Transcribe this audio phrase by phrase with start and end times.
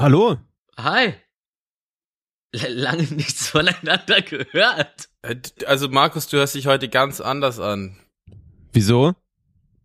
[0.00, 0.36] Hallo.
[0.78, 1.14] Hi.
[2.52, 5.08] L lange nichts voneinander gehört.
[5.22, 5.36] Äh,
[5.66, 7.98] Also Markus, du hörst dich heute ganz anders an.
[8.72, 9.14] Wieso?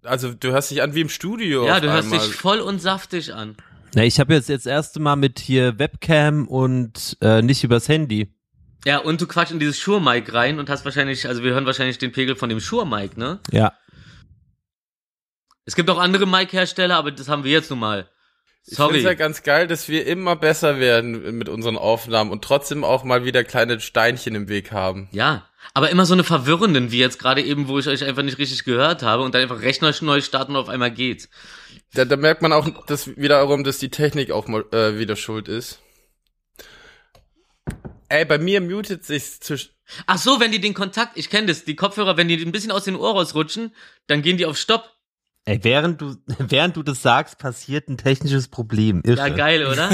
[0.04, 1.65] Also du hörst dich an wie im Studio.
[1.65, 2.28] Ja, auf du hörst einmal.
[2.28, 3.57] dich voll und saftig an.
[3.96, 7.89] Na, ich habe jetzt jetzt das erste Mal mit hier Webcam und äh, nicht übers
[7.89, 8.31] Handy.
[8.85, 11.97] Ja, und du quatsch in dieses Shure-Mic rein und hast wahrscheinlich, also wir hören wahrscheinlich
[11.97, 13.39] den Pegel von dem Shure-Mic, ne?
[13.51, 13.73] Ja.
[15.65, 18.09] Es gibt auch andere Mic-Hersteller, aber das haben wir jetzt nun mal.
[18.66, 19.02] Ich finde Sorry.
[19.02, 23.26] ja ganz geil, dass wir immer besser werden mit unseren Aufnahmen und trotzdem auch mal
[23.26, 25.09] wieder kleine Steinchen im Weg haben.
[25.12, 28.38] Ja, aber immer so eine verwirrenden, wie jetzt gerade eben, wo ich euch einfach nicht
[28.38, 31.30] richtig gehört habe und dann einfach Rechner neu starten und auf einmal geht's.
[31.94, 35.49] Da, da merkt man auch dass wiederum, dass die Technik auch mal äh, wieder schuld
[35.49, 35.80] ist.
[38.07, 39.71] Ey, bei mir mutet sich zwischen.
[40.05, 42.71] Ach so, wenn die den Kontakt, ich kenne das, die Kopfhörer, wenn die ein bisschen
[42.71, 43.76] aus den Ohr rausrutschen,
[44.07, 44.93] dann gehen die auf Stopp.
[45.46, 49.02] Ey, während du während du das sagst, passiert ein technisches Problem.
[49.06, 49.18] Irre.
[49.18, 49.90] Ja, geil, oder?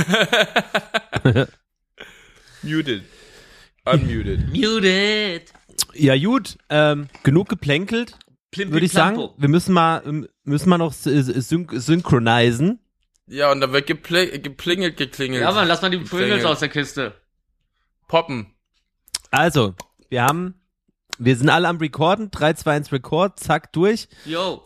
[2.62, 3.04] Muted.
[3.86, 4.50] Unmuted.
[4.50, 5.54] Muted.
[5.94, 6.58] Ja, gut.
[6.70, 8.18] Ähm, genug geplänkelt,
[8.56, 9.30] würde ich sagen.
[9.38, 10.04] Wir müssen mal
[10.44, 12.80] müssen mal noch syn syn synchronisieren.
[13.28, 15.42] ja, und dann wird gepl geplingelt, geklingelt.
[15.42, 17.14] Ja, Mann, lass mal die Pringles aus der Kiste.
[18.08, 18.54] Poppen.
[19.32, 19.76] Also,
[20.10, 20.56] wir haben
[21.20, 22.32] wir sind alle am Recorden.
[22.32, 24.08] 3 2 1 Record, zack durch.
[24.26, 24.64] Yo.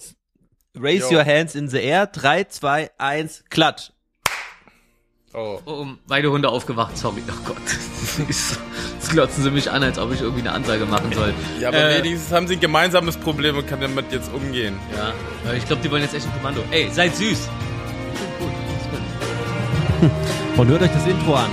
[0.76, 1.18] Raise Jo.
[1.18, 2.08] your hands in the air.
[2.08, 3.92] 3 2 1 klatsch.
[5.36, 5.60] Oh.
[5.66, 7.24] Oh, um, beide Hunde aufgewacht, sorry.
[7.28, 7.58] Oh Gott.
[8.28, 8.60] Jetzt
[9.10, 11.34] glotzen sie mich an, als ob ich irgendwie eine Ansage machen soll.
[11.60, 14.78] Ja, aber Äh, wenigstens haben sie ein gemeinsames Problem und kann damit jetzt umgehen.
[14.96, 16.64] Ja, ich glaube, die wollen jetzt echt ein Kommando.
[16.72, 17.50] Ey, seid süß.
[20.58, 21.50] Und hört euch das Intro an,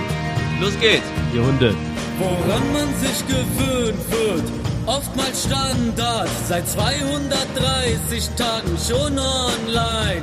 [0.60, 1.06] Los geht's.
[1.34, 1.74] ihr Hunde.
[2.18, 4.44] Woran man sich gewöhnt wird,
[4.90, 10.22] oftmals Standard, seit 230 Tagen schon online.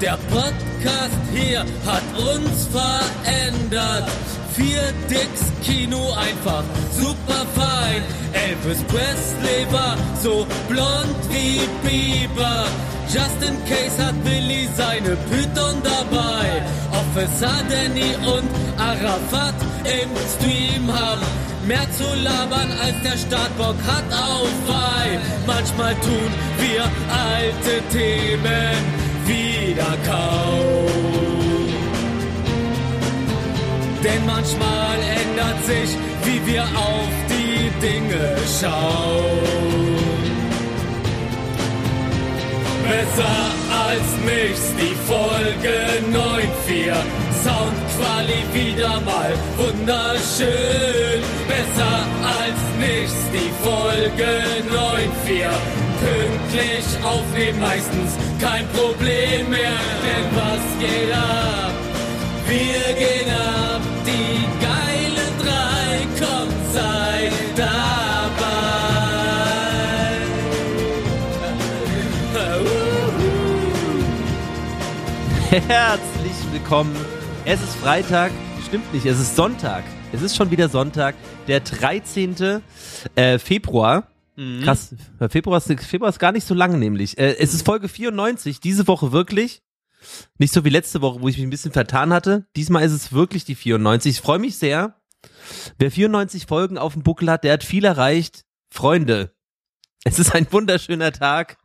[0.00, 4.08] Der Podcast hier hat uns verändert.
[4.54, 6.62] Vier Dicks Kino einfach
[6.92, 8.02] super fein.
[8.32, 12.66] Elvis Presley war so blond wie Bieber.
[13.08, 16.62] Just in case hat Willi seine Python dabei.
[16.92, 24.52] Officer Danny und Arafat im Stream haben mehr zu labern als der Startbock hat auf
[24.66, 25.18] Weih.
[25.46, 26.82] Manchmal tun wir
[27.32, 28.76] alte Themen
[29.26, 30.94] wieder kaum.
[34.02, 39.64] Denn manchmal ändert sich, wie wir auf die Dinge schauen.
[42.86, 43.36] Besser
[43.88, 45.74] als nichts, die Folge
[46.12, 47.23] 9.4.
[47.44, 51.20] Soundquali wieder mal wunderschön.
[51.46, 52.06] Besser
[52.38, 54.30] als nichts, die Folge
[54.72, 55.50] 9.4.
[56.00, 59.78] Pünktlich aufnehmen meistens kein Problem mehr.
[60.04, 61.72] Denn was geht ab?
[62.48, 68.54] Wir gehen ab, die geilen drei, kommt, seid dabei.
[75.68, 77.03] Herzlich willkommen.
[77.46, 78.32] Es ist Freitag.
[78.66, 79.84] Stimmt nicht, es ist Sonntag.
[80.14, 81.14] Es ist schon wieder Sonntag,
[81.46, 82.62] der 13.
[83.16, 84.08] Äh, Februar.
[84.62, 84.94] Krass,
[85.28, 87.18] Februar ist, Februar ist gar nicht so lang nämlich.
[87.18, 89.62] Äh, es ist Folge 94, diese Woche wirklich.
[90.38, 92.46] Nicht so wie letzte Woche, wo ich mich ein bisschen vertan hatte.
[92.56, 94.12] Diesmal ist es wirklich die 94.
[94.12, 94.98] Ich freue mich sehr.
[95.78, 98.46] Wer 94 Folgen auf dem Buckel hat, der hat viel erreicht.
[98.70, 99.34] Freunde,
[100.04, 101.58] es ist ein wunderschöner Tag.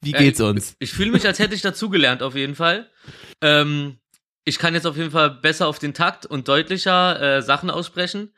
[0.00, 0.76] Wie geht's ich, uns?
[0.78, 2.90] Ich fühle mich, als hätte ich dazugelernt, auf jeden Fall.
[3.40, 3.98] Ähm,
[4.44, 8.32] ich kann jetzt auf jeden Fall besser auf den Takt und deutlicher äh, Sachen aussprechen.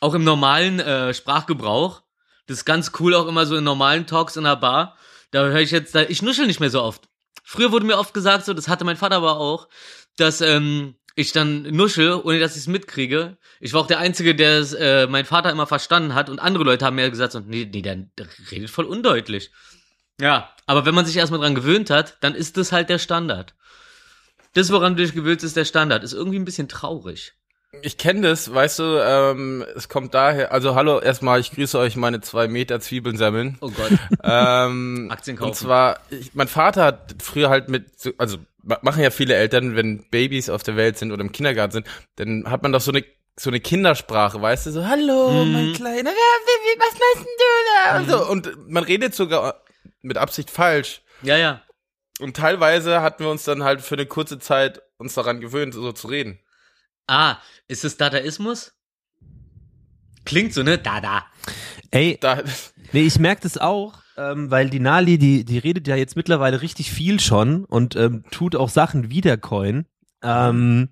[0.00, 2.02] Auch im normalen äh, Sprachgebrauch.
[2.46, 4.96] Das ist ganz cool, auch immer so in normalen Talks in der Bar.
[5.30, 7.08] Da höre ich jetzt, da, ich nuschel nicht mehr so oft.
[7.44, 9.68] Früher wurde mir oft gesagt, so, das hatte mein Vater aber auch,
[10.16, 13.38] dass ähm, ich dann nuschel, ohne dass ich es mitkriege.
[13.60, 16.64] Ich war auch der Einzige, der es äh, mein Vater immer verstanden hat und andere
[16.64, 19.50] Leute haben mir gesagt, so, nee, nee, der, der redet voll undeutlich.
[20.20, 23.54] Ja, aber wenn man sich erstmal dran gewöhnt hat, dann ist das halt der Standard.
[24.54, 26.04] Das, woran du dich gewöhnst, ist der Standard.
[26.04, 27.32] Ist irgendwie ein bisschen traurig.
[27.80, 31.96] Ich kenne das, weißt du, ähm, es kommt daher, also hallo, erstmal, ich grüße euch
[31.96, 33.56] meine zwei Meter Zwiebeln sammeln.
[33.62, 33.90] Oh Gott.
[34.22, 35.48] ähm, Aktien kaufen.
[35.50, 39.34] Und zwar, ich, mein Vater hat früher halt mit, so- also ma- machen ja viele
[39.36, 42.80] Eltern, wenn Babys auf der Welt sind oder im Kindergarten sind, dann hat man doch
[42.82, 43.04] so eine
[43.40, 45.52] so eine Kindersprache, weißt du, so hallo, Mhm.
[45.52, 47.96] mein kleiner, was machst denn du da?
[47.98, 49.62] Und, so, und man redet sogar
[50.02, 51.00] mit Absicht falsch.
[51.22, 51.62] Ja, ja.
[52.22, 55.92] Und teilweise hatten wir uns dann halt für eine kurze Zeit uns daran gewöhnt, so
[55.92, 56.38] zu reden.
[57.06, 57.36] Ah,
[57.68, 58.72] ist es Dadaismus?
[60.24, 60.78] Klingt so, ne?
[60.78, 61.24] Dada.
[61.90, 62.42] Ey, Da,
[62.92, 66.60] Nee, ich merke das auch, ähm, weil die Nali, die, die redet ja jetzt mittlerweile
[66.62, 69.86] richtig viel schon und ähm, tut auch Sachen wiedercoin.
[70.22, 70.90] Ähm,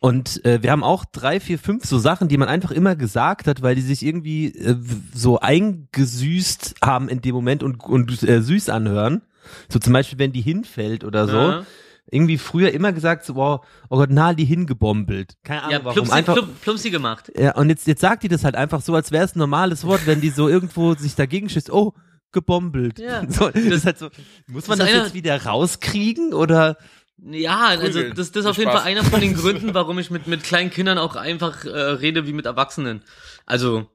[0.00, 3.46] Und äh, wir haben auch drei, vier, fünf so Sachen, die man einfach immer gesagt
[3.46, 4.76] hat, weil die sich irgendwie äh,
[5.14, 9.22] so eingesüßt haben in dem Moment und, und äh, süß anhören.
[9.68, 11.36] So zum Beispiel, wenn die hinfällt oder so.
[11.36, 11.66] Ja.
[12.12, 15.34] Irgendwie früher immer gesagt, so, wow, oh Gott, na, die hingebombelt.
[15.44, 15.94] Keine Ahnung, Ja, warum.
[15.94, 17.30] plumpsi, Einfach, plump, plumpsi gemacht.
[17.38, 19.84] ja, und jetzt, jetzt sagt die das halt einfach so, als wäre es ein normales
[19.84, 21.94] Wort, wenn die so irgendwo sich dagegen schießt, oh,
[22.32, 22.98] gebombelt.
[22.98, 23.22] Ja.
[23.28, 24.08] So, das ist halt so,
[24.48, 26.78] muss man das das, jetzt wieder rauskriegen oder?
[27.22, 28.82] Ja, also das, das ist auf jeden Spaß.
[28.82, 32.26] Fall einer von den Gründen, warum ich mit, mit kleinen Kindern auch einfach äh, rede
[32.26, 33.02] wie mit Erwachsenen.
[33.46, 33.86] Also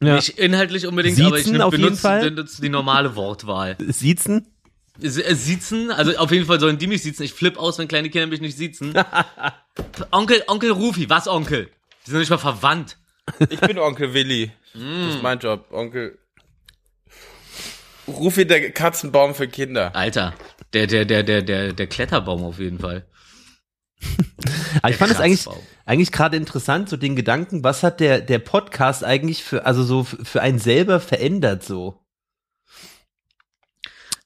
[0.00, 0.14] Ja.
[0.16, 2.30] nicht inhaltlich unbedingt, aber ich Siezen nehm- auf jeden benutze, Fall?
[2.30, 3.76] benutze die normale Wortwahl.
[3.88, 4.46] Siezen?
[5.02, 7.24] Äh, Siezen, also auf jeden Fall sollen die mich siezen.
[7.24, 8.94] Ich flipp aus, wenn kleine Kinder mich nicht siezen.
[10.10, 11.68] Onkel, Onkel Rufi, was Onkel?
[12.06, 12.98] Die sind nicht mal verwandt.
[13.50, 14.52] Ich bin Onkel Willi.
[14.72, 15.66] Das ist mein Job.
[15.72, 16.18] Onkel.
[18.06, 19.94] Rufi der Katzenbaum für Kinder.
[19.96, 20.34] Alter,
[20.72, 23.06] der, der, der, der, der, der Kletterbaum auf jeden Fall.
[24.82, 25.46] Aber ich fand es eigentlich,
[25.86, 30.04] eigentlich gerade interessant, so den Gedanken, was hat der, der Podcast eigentlich für, also so
[30.04, 32.05] für einen selber verändert so?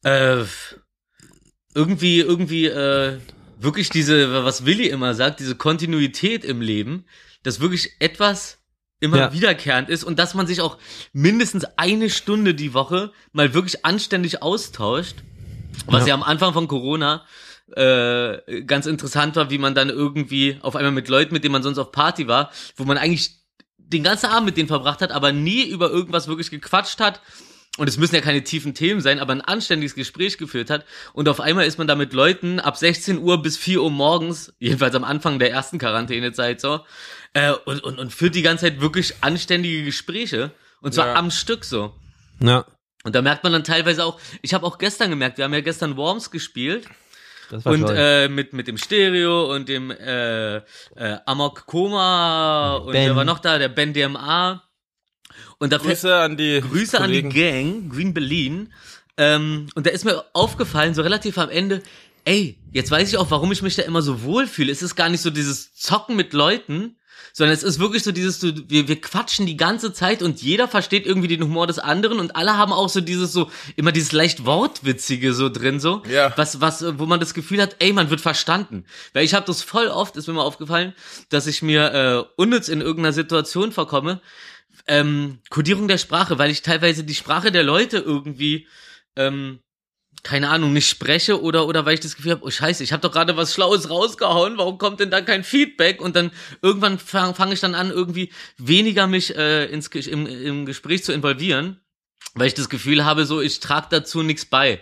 [0.02, 0.44] Äh,
[1.74, 3.18] irgendwie, irgendwie, äh,
[3.58, 7.04] wirklich diese, was Willi immer sagt, diese Kontinuität im Leben,
[7.42, 8.58] dass wirklich etwas
[9.00, 9.32] immer Ja.
[9.32, 10.78] wiederkehrend ist und dass man sich auch
[11.12, 15.16] mindestens eine Stunde die Woche mal wirklich anständig austauscht.
[15.86, 16.08] Was Ja.
[16.08, 17.24] ja, am Anfang von Corona
[17.76, 21.62] äh, ganz interessant war, wie man dann irgendwie auf einmal mit Leuten, mit denen man
[21.62, 23.36] sonst auf Party war, wo man eigentlich
[23.78, 27.20] den ganzen Abend mit denen verbracht hat, aber nie über irgendwas wirklich gequatscht hat.
[27.80, 30.84] Und es müssen ja keine tiefen Themen sein, aber ein anständiges Gespräch geführt hat.
[31.14, 34.52] Und auf einmal ist man da mit Leuten ab 16 Uhr bis 4 Uhr morgens,
[34.58, 36.80] jedenfalls am Anfang der ersten Quarantänezeit so,
[37.32, 40.50] äh, und, und, und führt die ganze Zeit wirklich anständige Gespräche.
[40.82, 41.14] Und zwar Ja.
[41.14, 41.94] am Stück so.
[42.42, 42.66] Ja,
[43.04, 45.62] Und da merkt man dann teilweise auch, ich habe auch gestern gemerkt, wir haben ja
[45.62, 46.86] gestern Worms gespielt
[47.50, 47.96] das war und toll.
[47.96, 50.62] äh, mit mit dem Stereo und dem äh, äh,
[51.24, 53.06] Amok Koma und Ben.
[53.08, 54.62] wer war noch da, der Ben DMA
[55.60, 57.28] und da Grüße an die Grüße Kollegen.
[57.28, 58.72] an die Gang, Green Berlin.
[59.16, 61.82] Ähm, und da ist mir aufgefallen, so relativ am Ende,
[62.24, 64.72] ey, jetzt weiß ich auch, warum ich mich da immer so wohl fühle.
[64.72, 66.96] Es ist gar nicht so dieses Zocken mit Leuten,
[67.32, 70.66] sondern es ist wirklich so dieses, so, wir, wir quatschen die ganze Zeit und jeder
[70.68, 74.12] versteht irgendwie den Humor des anderen und alle haben auch so dieses so, immer dieses
[74.12, 76.32] leicht Wortwitzige so drin, so, Ja.
[76.36, 78.84] was, was, wo man das Gefühl hat, ey, man wird verstanden.
[79.12, 80.94] Weil ich habe das voll oft, ist mir mal aufgefallen,
[81.28, 84.20] dass ich mir äh, unnütz in irgendeiner Situation vorkomme,
[84.90, 88.66] ähm, Kodierung der Sprache, weil ich teilweise die Sprache der Leute irgendwie,
[89.14, 89.60] ähm,
[90.24, 93.00] keine Ahnung, nicht spreche oder oder weil ich das Gefühl habe, oh Scheiße, ich habe
[93.00, 96.02] doch gerade was Schlaues rausgehauen, warum kommt denn da kein Feedback?
[96.02, 100.66] Und dann irgendwann fange fang ich dann an, irgendwie weniger mich äh, ins, im, im
[100.66, 101.80] Gespräch zu involvieren,
[102.34, 104.80] weil ich das Gefühl habe, so ich trage dazu nichts bei.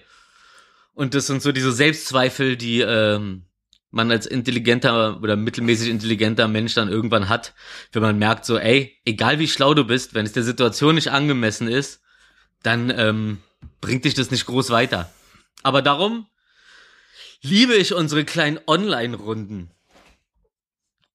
[0.94, 3.44] Und das sind so diese Selbstzweifel, die ähm,
[3.90, 7.54] man als intelligenter oder mittelmäßig intelligenter Mensch dann irgendwann hat,
[7.92, 11.10] wenn man merkt so, ey, egal wie schlau du bist, wenn es der Situation nicht
[11.10, 12.02] angemessen ist,
[12.62, 13.38] dann ähm,
[13.80, 15.10] bringt dich das nicht groß weiter.
[15.62, 16.26] Aber darum
[17.40, 19.70] liebe ich unsere kleinen Online-Runden.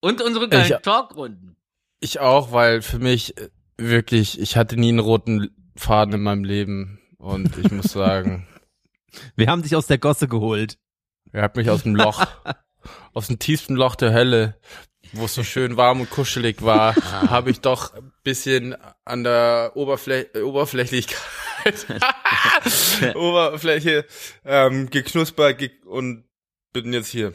[0.00, 1.56] Und unsere kleinen Ich- Talk-Runden.
[2.00, 3.48] Ich auch, weil für mich äh,
[3.78, 7.00] wirklich, ich hatte nie einen roten Faden in meinem Leben.
[7.18, 8.46] Und ich muss sagen,
[9.36, 10.76] Wir haben dich aus der Gosse geholt.
[11.32, 12.26] er hat mich aus dem Loch,
[13.12, 14.58] aus dem tiefsten Loch der Hölle,
[15.12, 16.94] wo es so schön warm und kuschelig war,
[17.28, 21.16] habe ich doch ein bisschen an der Oberflä äh, Oberflächlichkeit,
[23.14, 24.06] Oberfläche
[24.44, 26.24] ähm, geknuspert ge und
[26.72, 27.34] bin jetzt hier.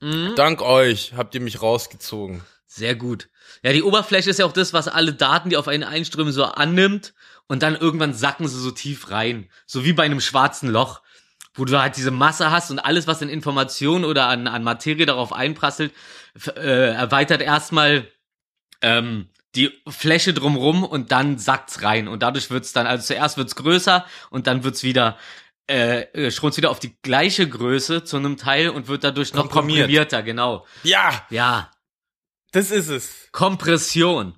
[0.00, 0.34] Mhm.
[0.36, 2.42] Dank euch habt ihr mich rausgezogen.
[2.66, 3.28] Sehr gut.
[3.62, 6.44] Ja, die Oberfläche ist ja auch das, was alle Daten, die auf einen einströmen, so
[6.44, 7.14] annimmt
[7.46, 9.48] und dann irgendwann sacken sie so tief rein.
[9.66, 11.00] So wie bei einem schwarzen Loch,
[11.58, 15.06] wo du halt diese Masse hast und alles, was in Information oder an, an Materie
[15.06, 15.92] darauf einprasselt,
[16.56, 18.08] äh, erweitert erstmal
[18.80, 22.06] ähm, die Fläche drumrum und dann sackt's rein.
[22.08, 25.18] Und dadurch wird's dann, also zuerst wird's größer und dann wird's wieder
[25.68, 29.50] äh, äh, schrumpft wieder auf die gleiche Größe zu einem Teil und wird dadurch noch
[29.50, 29.80] Komprimiert.
[29.80, 30.66] komprimierter, genau.
[30.82, 31.70] Ja, Ja,
[32.52, 33.28] das ist es.
[33.32, 34.34] Kompression.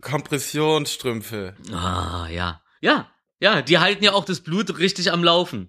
[0.00, 1.54] Kompressionsstrümpfe.
[1.72, 2.60] Ah, ja.
[2.80, 3.08] Ja,
[3.40, 5.68] ja, die halten ja auch das Blut richtig am Laufen.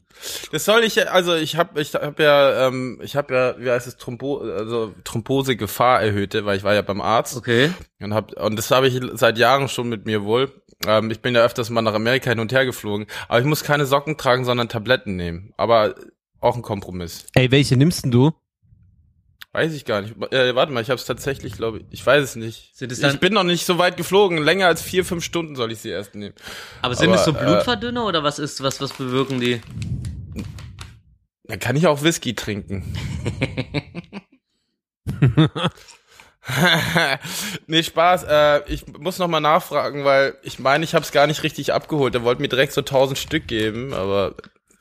[0.52, 3.70] Das soll ich ja, also ich habe ich hab ja, ähm, ich habe ja, wie
[3.70, 7.72] heißt es, Thrombo, also Thrombosegefahr erhöhte, weil ich war ja beim Arzt Okay.
[8.00, 10.52] und hab, und das habe ich seit Jahren schon mit mir wohl.
[10.88, 13.64] Ähm, ich bin ja öfters mal nach Amerika hin und her geflogen, aber ich muss
[13.64, 15.54] keine Socken tragen, sondern Tabletten nehmen.
[15.58, 15.96] Aber
[16.40, 17.26] auch ein Kompromiss.
[17.34, 18.32] Ey, welche nimmst denn du?
[19.56, 20.16] Weiß ich gar nicht.
[20.34, 21.86] Äh, warte mal, ich habe es tatsächlich, glaube ich.
[21.90, 22.76] Ich weiß es nicht.
[22.76, 24.38] Sind es dann- ich bin noch nicht so weit geflogen.
[24.38, 26.36] Länger als vier, fünf Stunden soll ich sie erst nehmen.
[26.82, 29.62] Aber sind Aber, es so äh, Blutverdünner oder was ist, was, was bewirken die?
[31.46, 32.84] Dann kann ich auch Whisky trinken.
[37.68, 38.26] nee, Spaß.
[38.26, 41.72] Äh, ich muss noch mal nachfragen, weil ich meine, ich habe es gar nicht richtig
[41.72, 42.14] abgeholt.
[42.14, 44.36] Er wollte mir direkt so tausend Stück geben, aber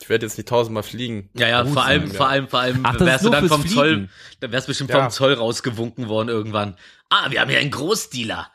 [0.05, 1.31] ich werde jetzt nicht tausendmal fliegen.
[1.33, 4.11] Ja, ja, vor allem, vor allem, vor allem Ach, wärst du dann vom Zoll, Fliegen.
[4.41, 5.01] dann wärst du bestimmt Ja.
[5.01, 6.77] vom Zoll rausgewunken worden irgendwann.
[7.09, 8.51] Ah, wir haben hier einen Großdealer.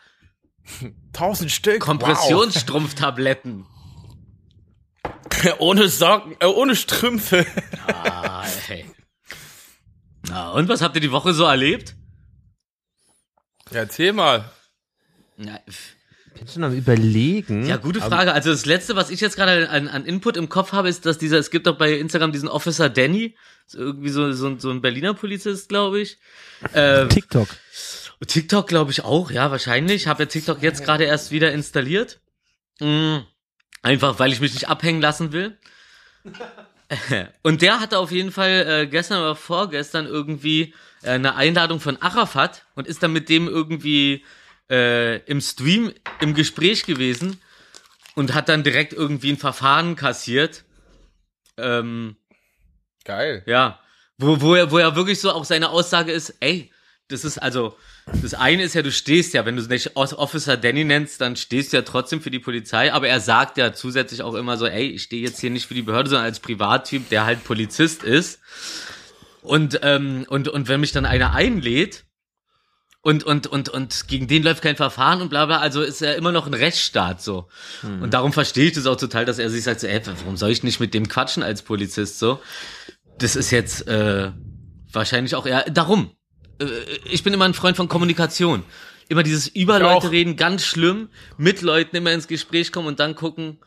[1.14, 1.80] Tausend Stück.
[1.80, 3.66] Kompressionsstrumpftabletten.
[5.04, 5.56] Wow.
[5.58, 7.48] ohne Socken, äh, ohne Strümpfe.
[7.88, 8.86] Ah, hey.
[10.28, 11.96] Na, und was habt ihr die Woche so erlebt?
[13.72, 14.52] Ja, erzähl mal.
[15.38, 15.60] Ja,
[16.40, 17.66] Ich bin schon am überlegen.
[17.66, 18.32] Ja, gute Frage.
[18.32, 21.18] Also das letzte, was ich jetzt gerade an, an Input im Kopf habe, ist, dass
[21.18, 23.36] dieser, es gibt doch bei Instagram diesen Officer Danny,
[23.74, 26.18] irgendwie so, so, so ein Berliner Polizist, glaube ich.
[26.74, 27.50] Ähm, TikTok.
[28.26, 30.08] TikTok glaube ich auch, ja, wahrscheinlich.
[30.08, 32.22] Habe ja TikTok jetzt gerade erst wieder installiert.
[32.80, 33.18] Mm,
[33.82, 35.58] einfach, weil ich mich nicht abhängen lassen will.
[37.44, 42.02] Und der hatte auf jeden Fall äh, gestern oder vorgestern irgendwie äh, eine Einladung von
[42.02, 44.24] Arafat und ist dann mit dem irgendwie
[44.70, 47.40] äh, im Stream im Gespräch gewesen
[48.16, 50.64] und hat dann direkt irgendwie ein Verfahren kassiert.
[51.58, 52.16] Ähm,
[53.06, 53.44] Geil.
[53.46, 53.80] ja,
[54.18, 56.72] wo, wo, er, wo er wirklich so auch seine Aussage ist, ey,
[57.08, 57.76] das ist also,
[58.22, 61.74] das eine ist ja, du stehst ja, wenn du nicht Officer Danny nennst, dann stehst
[61.74, 64.88] du ja trotzdem für die Polizei, aber er sagt ja zusätzlich auch immer so, ey,
[64.88, 68.40] ich stehe jetzt hier nicht für die Behörde, sondern als Privattyp, der halt Polizist ist.
[69.42, 72.06] Und, ähm, und, und wenn mich dann einer einlädt,
[73.02, 76.16] und, und, und, und gegen den läuft kein Verfahren und bla bla, also ist er
[76.16, 77.48] immer noch ein Rechtsstaat so.
[78.02, 80.52] Und darum verstehe ich das auch total, dass er sich sagt, so, ey, warum soll
[80.52, 82.40] ich nicht mit dem quatschen als Polizist so?
[83.18, 84.32] Das ist jetzt äh,
[84.92, 86.12] wahrscheinlich auch eher darum.
[86.62, 86.66] Äh,
[87.06, 88.64] ich bin immer ein Freund von Kommunikation.
[89.08, 90.12] Immer dieses über Ich Leute auch.
[90.12, 93.60] reden, ganz schlimm, mit Leuten immer ins Gespräch kommen und dann gucken,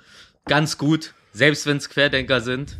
[0.44, 2.78] ganz gut, selbst wenn es Querdenker sind.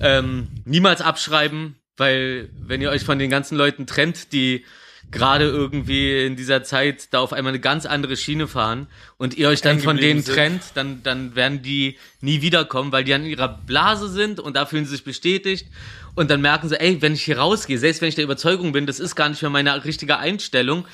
[0.00, 4.64] Ähm, niemals abschreiben, weil wenn ihr euch von den ganzen Leuten trennt, die
[5.10, 8.86] gerade irgendwie in dieser Zeit da auf einmal eine ganz andere Schiene fahren
[9.16, 10.34] und ihr euch dann von denen sind.
[10.34, 14.66] trennt, dann, dann werden die nie wiederkommen, weil die an ihrer Blase sind und da
[14.66, 15.66] fühlen sie sich bestätigt
[16.14, 18.86] und dann merken sie, ey, wenn ich hier rausgehe, selbst wenn ich der Überzeugung bin,
[18.86, 20.86] das ist gar nicht mehr meine richtige Einstellung,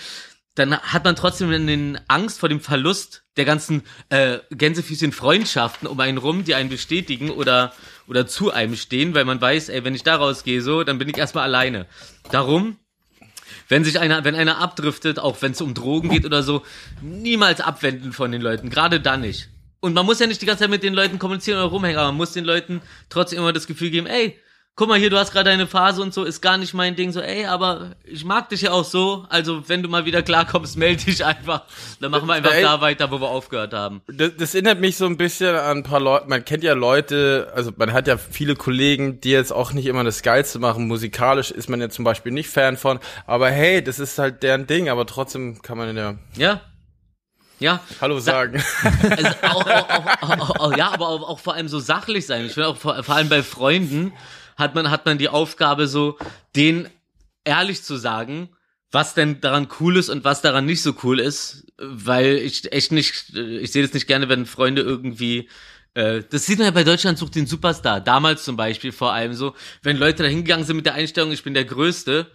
[0.54, 6.00] dann hat man trotzdem den Angst vor dem Verlust der ganzen äh, Gänsefüßchen Freundschaften um
[6.00, 7.74] einen rum, die einen bestätigen oder
[8.08, 11.08] oder zu einem stehen, weil man weiß, ey, wenn ich da rausgehe, so, dann bin
[11.08, 11.86] ich erstmal alleine.
[12.30, 12.76] Darum,
[13.68, 16.62] wenn sich einer, wenn einer abdriftet, auch wenn es um Drogen geht oder so,
[17.02, 19.48] niemals abwenden von den Leuten, gerade dann nicht.
[19.80, 22.08] Und man muss ja nicht die ganze Zeit mit den Leuten kommunizieren oder rumhängen, aber
[22.08, 24.38] man muss den Leuten trotzdem immer das Gefühl geben, ey,
[24.76, 27.10] guck mal hier, du hast gerade eine Phase und so, ist gar nicht mein Ding,
[27.10, 30.76] so, ey, aber ich mag dich ja auch so, also wenn du mal wieder klarkommst,
[30.76, 31.62] melde dich einfach,
[31.98, 32.62] dann machen wir einfach Ey.
[32.62, 34.02] da weiter, wo wir aufgehört haben.
[34.06, 36.28] Das, das erinnert mich so ein bisschen an ein paar Leute.
[36.28, 40.04] Man kennt ja Leute, also man hat ja viele Kollegen, die jetzt auch nicht immer
[40.04, 40.86] das Geilste machen.
[40.86, 43.00] Musikalisch ist man ja zum Beispiel nicht Fan von.
[43.26, 44.90] Aber hey, das ist halt deren Ding.
[44.90, 46.60] Aber trotzdem kann man ja Ja?
[47.58, 48.62] Ja, Hallo sagen.
[49.02, 49.66] also auch,
[50.20, 52.44] auch, auch, ja, aber auch, auch vor allem so sachlich sein.
[52.44, 54.12] Ich finde auch vor, vor allem bei Freunden
[54.56, 56.18] hat man, hat man die Aufgabe, so
[56.54, 56.88] denen
[57.44, 58.50] ehrlich zu sagen,
[58.90, 62.92] was denn daran cool ist und was daran nicht so cool ist, weil ich echt
[62.92, 65.48] nicht, ich sehe das nicht gerne, wenn Freunde irgendwie
[65.96, 68.00] äh, das sieht man ja bei Deutschland sucht den Superstar.
[68.00, 71.42] Damals zum Beispiel vor allem so, wenn Leute da hingegangen sind mit der Einstellung, ich
[71.42, 72.30] bin der Größte,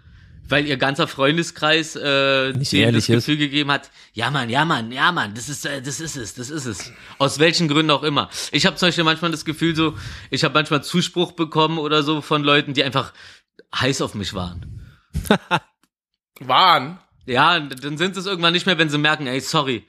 [0.47, 3.25] weil ihr ganzer Freundeskreis äh, Nicht denen ehrlich das ist.
[3.25, 6.33] Gefühl gegeben hat, ja Mann, ja Mann, ja Mann, das ist, äh, das ist es,
[6.33, 6.91] das ist es.
[7.17, 8.29] Aus welchen Gründen auch immer.
[8.51, 9.97] Ich habe zum Beispiel manchmal das Gefühl so,
[10.29, 13.13] ich habe manchmal Zuspruch bekommen oder so von Leuten, die einfach
[13.73, 14.81] heiß auf mich waren.
[16.39, 16.99] Wahn.
[17.25, 19.87] Ja, dann sind es irgendwann nicht mehr, wenn sie merken, ey, sorry,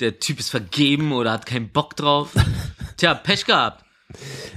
[0.00, 2.32] der Typ ist vergeben oder hat keinen Bock drauf.
[2.96, 3.84] Tja, Pech gehabt.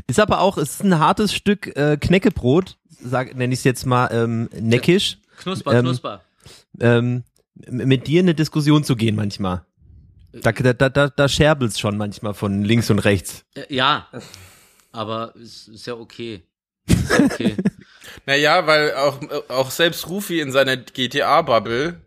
[0.07, 3.85] Ist aber auch, es ist ein hartes Stück äh, Knäckebrot, sag, nenne ich es jetzt
[3.85, 6.21] mal ähm, neckisch, Knusper, Ähm, knusper.
[6.79, 7.23] ähm,
[7.69, 9.65] mit dir in eine Diskussion zu gehen manchmal.
[10.31, 13.45] Da, da, da, da, da scherbelt's schon manchmal von links und rechts.
[13.55, 14.07] Äh, ja,
[14.91, 16.43] aber es ist ja okay.
[16.87, 17.55] Ist ja okay.
[18.25, 21.99] Naja, weil auch, auch selbst Rufi in seiner GTA-Bubble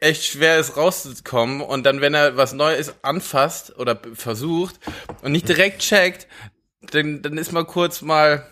[0.00, 4.76] echt schwer ist rauszukommen und dann, wenn er was Neues anfasst oder versucht
[5.22, 6.26] und nicht direkt checkt,
[6.92, 8.46] dann, dann ist mal kurz mal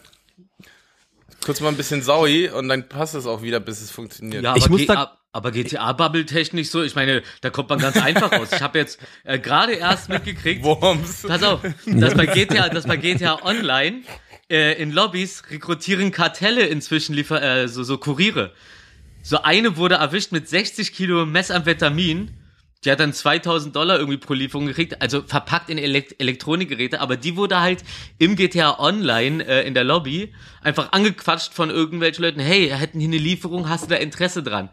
[1.45, 4.43] kurz mal ein bisschen saui und dann passt es auch wieder, bis es funktioniert.
[4.43, 7.69] Ja, Ich aber, muss G- da- ab- aber GTA-Bubble technisch so, ich meine, da kommt
[7.71, 8.49] man ganz einfach raus.
[8.55, 11.23] Ich habe jetzt äh, gerade erst mitgekriegt, Worms.
[11.27, 14.03] pass auf, dass bei GTA, dass bei GTA Online
[14.51, 18.53] äh, in Lobbys rekrutieren Kartelle inzwischen liefer, äh, so, so Kuriere.
[19.23, 22.31] So eine wurde erwischt mit 60 Kilo Methamphetamin.
[22.85, 27.17] Die hat dann 2000 Dollar irgendwie pro Lieferung gekriegt, also verpackt in Elekt Elektronikgeräte, aber
[27.17, 27.83] die wurde halt
[28.19, 33.09] im GTA Online äh, in der Lobby einfach angequatscht von irgendwelchen Leuten, hey, hätten hier
[33.09, 34.71] eine Lieferung, hast du da Interesse dran?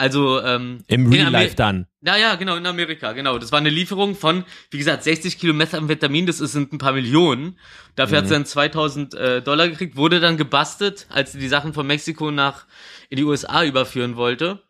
[0.00, 1.86] Also ähm, Im in Real Life dann.
[2.00, 3.36] Ja, ja, genau, in Amerika, genau.
[3.36, 6.94] Das war eine Lieferung von, wie gesagt, 60 Kilo Methamphetamin, das ist, sind ein paar
[6.94, 7.58] Millionen.
[7.96, 11.74] Dafür hat sie dann 2000 äh, Dollar gekriegt, wurde dann gebastelt, als sie die Sachen
[11.74, 12.64] von Mexiko nach
[13.10, 14.62] in die USA überführen wollte.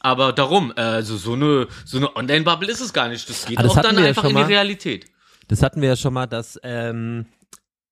[0.00, 3.28] Aber darum, also so eine, so eine Online-Bubble ist es gar nicht.
[3.28, 4.52] Das geht Ah, das auch dann ja einfach schon in die.
[4.52, 5.06] Realität.
[5.48, 7.26] Das hatten wir ja schon mal, dass ähm,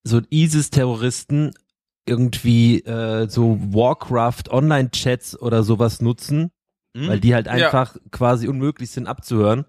[0.02, 1.52] so ISIS-Terroristen
[2.07, 6.50] irgendwie äh, so Warcraft-Online-Chats oder sowas nutzen,
[6.97, 7.07] Hm?
[7.09, 9.64] weil die halt einfach quasi unmöglich sind abzuhören,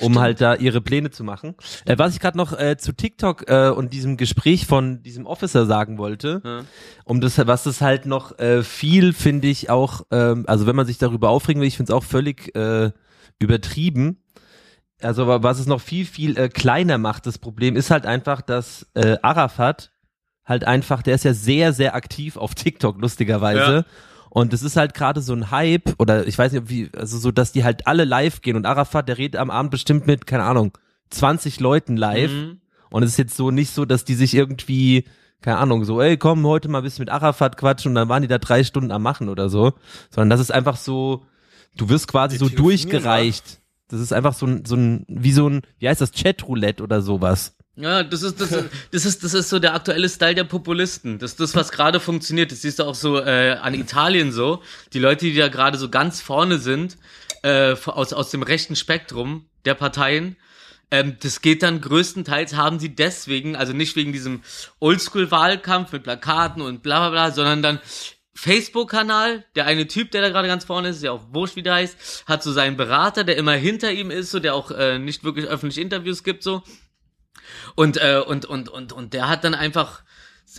[0.00, 0.18] um Stimmt.
[0.18, 1.54] halt da ihre Pläne zu machen.
[1.84, 5.66] Äh, was ich gerade noch äh, zu TikTok äh, und diesem Gespräch von diesem Officer
[5.66, 6.60] sagen wollte, Ja.
[7.04, 10.86] um das, was das halt noch äh, viel, finde ich auch, ähm, also wenn man
[10.86, 12.90] sich darüber aufregen will, ich finde es auch völlig äh,
[13.38, 14.22] übertrieben.
[15.00, 18.40] Also wa- was es noch viel, viel äh, kleiner macht, das Problem ist halt einfach,
[18.42, 18.86] dass
[19.22, 19.92] Arafat
[20.44, 23.74] halt einfach, der ist ja sehr, sehr aktiv auf TikTok, lustigerweise.
[23.74, 23.84] Ja.
[24.30, 27.18] Und es ist halt gerade so ein Hype, oder ich weiß nicht, ob wie, also
[27.18, 30.26] so, dass die halt alle live gehen und Arafat, der redet am Abend bestimmt mit,
[30.26, 30.76] keine Ahnung,
[31.10, 32.30] 20 Leuten live.
[32.30, 32.60] Mhm.
[32.90, 35.04] Und es ist jetzt so nicht so, dass die sich irgendwie,
[35.40, 38.22] keine Ahnung, so, ey, komm, heute mal ein bisschen mit Arafat quatschen und dann waren
[38.22, 39.72] die da drei Stunden am Machen oder so.
[40.10, 41.24] Sondern das ist einfach so,
[41.76, 43.60] du wirst quasi Die so durchgereicht.
[43.88, 47.00] Das ist einfach so ein, so ein, wie so ein, wie heißt das, Chatroulette oder
[47.00, 47.56] sowas.
[47.80, 51.18] Ja, das ist, das, ist- das ist, das ist so der aktuelle Style der Populisten.
[51.18, 52.50] Das ist das, was gerade funktioniert.
[52.50, 54.62] Das siehst du auch so äh, an Italien so.
[54.92, 56.96] Die Leute, die da gerade so ganz vorne sind,
[57.42, 60.36] äh, aus, aus dem rechten Spektrum der Parteien,
[60.90, 64.42] ähm, das geht dann größtenteils, haben sie deswegen, also nicht wegen diesem
[64.80, 67.80] Oldschool-Wahlkampf mit Plakaten und bla bla bla, sondern dann
[68.34, 71.74] Facebook-Kanal, der eine Typ, der da gerade ganz vorne ist, ja auch wurscht, wie der
[71.74, 75.22] heißt, hat so seinen Berater, der immer hinter ihm ist, so der auch äh, nicht
[75.24, 76.62] wirklich öffentlich Interviews gibt, so.
[77.74, 80.02] Und, äh, und, und, und, und der hat dann einfach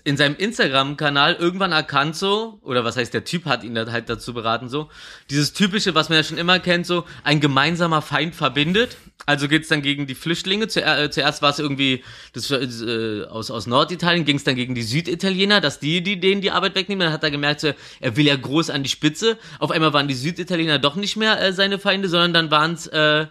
[0.03, 4.33] in seinem Instagram-Kanal irgendwann erkannt so, oder was heißt, der Typ hat ihn halt dazu
[4.33, 4.89] beraten so,
[5.29, 8.97] dieses typische, was man ja schon immer kennt, so, ein gemeinsamer Feind verbindet.
[9.25, 10.67] Also geht's dann gegen die Flüchtlinge.
[10.67, 14.83] Zu, äh, zuerst war es irgendwie das, äh, aus, aus Norditalien, ging's dann gegen die
[14.83, 17.05] Süditaliener, dass die, die denen die Arbeit wegnehmen.
[17.05, 19.37] Dann hat er gemerkt, so, er will ja groß an die Spitze.
[19.59, 23.27] Auf einmal waren die Süditaliener doch nicht mehr äh, seine Feinde, sondern dann waren's äh,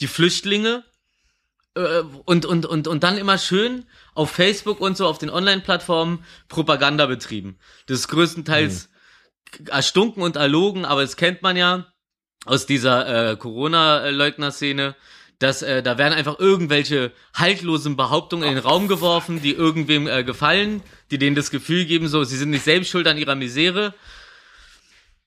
[0.00, 0.82] die Flüchtlinge
[2.24, 7.06] und, und, und, und dann immer schön auf Facebook und so auf den Online-Plattformen Propaganda
[7.06, 7.58] betrieben.
[7.86, 8.88] Das ist größtenteils
[9.66, 11.86] erstunken und erlogen, aber das kennt man ja
[12.46, 14.94] aus dieser äh, Corona-Leugner-Szene,
[15.38, 20.22] dass äh, da werden einfach irgendwelche haltlosen Behauptungen in den Raum geworfen, die irgendwem äh,
[20.22, 23.94] gefallen, die denen das Gefühl geben, so, sie sind nicht selbst schuld an ihrer Misere.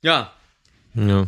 [0.01, 0.33] Ja,
[0.93, 1.27] Ja.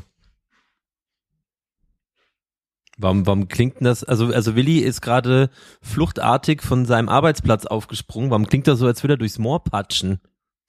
[2.98, 4.04] Warum, warum klingt denn das?
[4.04, 5.50] Also, also Willi ist gerade
[5.82, 8.30] fluchtartig von seinem Arbeitsplatz aufgesprungen.
[8.30, 10.22] Warum klingt das so, als würde er durchs Moor patschen?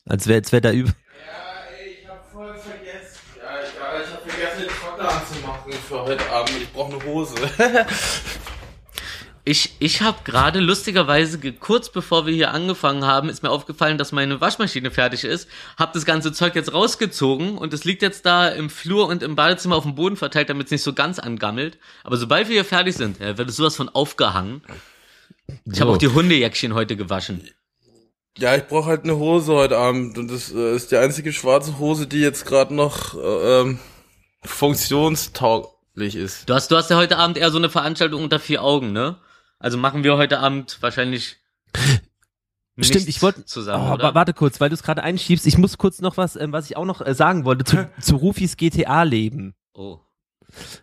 [0.09, 0.89] Als wäre, als wäre da über.
[0.89, 0.95] Ja,
[1.85, 3.21] ich hab voll vergessen.
[3.37, 6.57] Ja, ich hab vergessen, den Trockner anzumachen für heute Abend.
[6.63, 7.35] Ich brauche eine Hose.
[9.49, 13.97] Ich, ich habe gerade lustigerweise, ge- kurz bevor wir hier angefangen haben, ist mir aufgefallen,
[13.97, 15.49] dass meine Waschmaschine fertig ist.
[15.79, 19.37] Hab das ganze Zeug jetzt rausgezogen und es liegt jetzt da im Flur und im
[19.37, 21.79] Badezimmer auf dem Boden verteilt, damit es nicht so ganz angammelt.
[22.03, 24.63] Aber sobald wir hier fertig sind, ja, wird es sowas von aufgehangen.
[25.65, 25.95] Ich habe So.
[25.95, 27.49] auch die Hundejäckchen heute gewaschen.
[28.37, 30.19] ja, ich brauche halt eine Hose heute Abend.
[30.19, 33.79] Und das äh, ist die einzige schwarze Hose, die jetzt gerade noch äh, ähm,
[34.43, 36.49] funktionstauglich ist.
[36.49, 39.19] Du hast, du hast ja heute Abend eher so eine Veranstaltung unter vier Augen, ne?
[39.59, 41.37] Also machen wir heute Abend wahrscheinlich.
[42.79, 43.45] Stimmt, ich wollte.
[43.47, 45.47] zusammen, Oh, warte kurz, weil du es gerade einschiebst.
[45.47, 48.17] Ich muss kurz noch was, ähm, was ich auch noch äh, sagen wollte zu, zu
[48.17, 49.55] Rufis GTA-Leben.
[49.73, 49.99] Oh.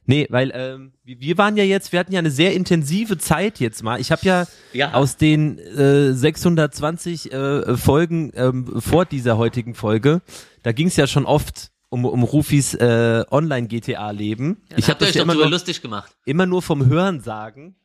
[0.05, 3.83] Nee, weil ähm, wir waren ja jetzt, wir hatten ja eine sehr intensive Zeit jetzt
[3.83, 3.99] mal.
[4.01, 4.93] Ich habe ja Ja.
[4.93, 10.21] aus den äh, 620 äh, Folgen ähm, vor dieser heutigen Folge,
[10.63, 14.61] da ging es ja schon oft um, um Rufis äh, Online-GTA-Leben.
[14.71, 16.11] Ja, ich habe das euch ja immer nur, lustig gemacht.
[16.25, 17.75] immer nur vom Hören sagen.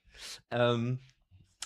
[0.51, 0.99] Ähm,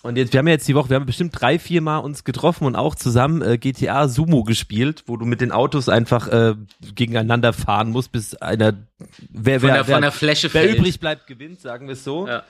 [0.02, 2.24] und jetzt, wir haben ja jetzt die Woche, wir haben bestimmt drei, vier Mal uns
[2.24, 6.54] getroffen und auch zusammen äh, GTA Sumo gespielt, wo du mit den Autos einfach äh,
[6.94, 8.74] gegeneinander fahren musst, bis einer,
[9.30, 10.78] wer, Von wer, von der Fläche wer fällt.
[10.78, 12.26] übrig bleibt, gewinnt, sagen wir es so.
[12.26, 12.42] Ja.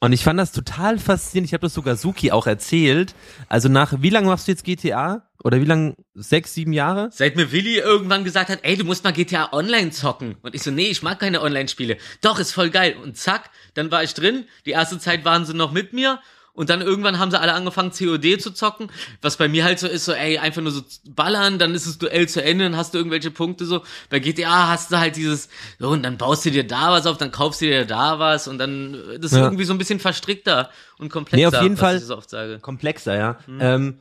[0.00, 1.48] Und ich fand das total faszinierend.
[1.48, 3.14] Ich habe das sogar Suki auch erzählt.
[3.48, 5.27] Also nach, wie lange machst du jetzt GTA?
[5.48, 5.94] Oder wie lange?
[6.14, 7.08] Sechs, sieben Jahre?
[7.10, 10.36] Seit mir Willi irgendwann gesagt hat, ey, du musst mal GTA Online zocken.
[10.42, 11.96] Und ich so, nee, ich mag keine Online-Spiele.
[12.20, 12.96] Doch, ist voll geil.
[13.02, 14.44] Und zack, dann war ich drin.
[14.66, 16.20] Die erste Zeit waren sie noch mit mir.
[16.52, 18.90] Und dann irgendwann haben sie alle angefangen, COD zu zocken.
[19.22, 21.96] Was bei mir halt so ist, so, ey, einfach nur so ballern, dann ist das
[21.96, 23.82] Duell zu Ende, dann hast du irgendwelche Punkte so.
[24.10, 27.16] Bei GTA hast du halt dieses, so, und dann baust du dir da was auf,
[27.16, 29.44] dann kaufst du dir da was und dann, das ist Ja.
[29.44, 31.96] irgendwie so ein bisschen verstrickter und komplexer, Nee, auf jeden was Fall.
[31.96, 32.58] ich so oft sage.
[32.58, 33.38] Komplexer, ja.
[33.60, 33.98] Ähm,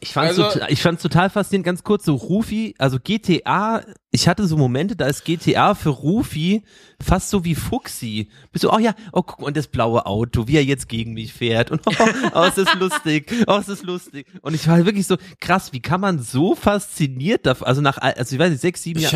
[0.00, 4.26] Ich fand's, Also- total, ich fand's total faszinierend, ganz kurz, so Rufi, also GTA, ich
[4.26, 6.64] hatte so Momente, da ist GTA für Rufi
[7.00, 8.28] fast so wie Fuxi.
[8.50, 11.14] Bist du, oh ja, oh guck mal, und das blaue Auto, wie er jetzt gegen
[11.14, 11.92] mich fährt und oh,
[12.34, 14.26] oh es ist lustig, oh es ist lustig.
[14.42, 18.34] Und ich war wirklich so, krass, wie kann man so fasziniert davon, also nach, also
[18.34, 19.12] ich weiß nicht, sechs, sieben Jahren.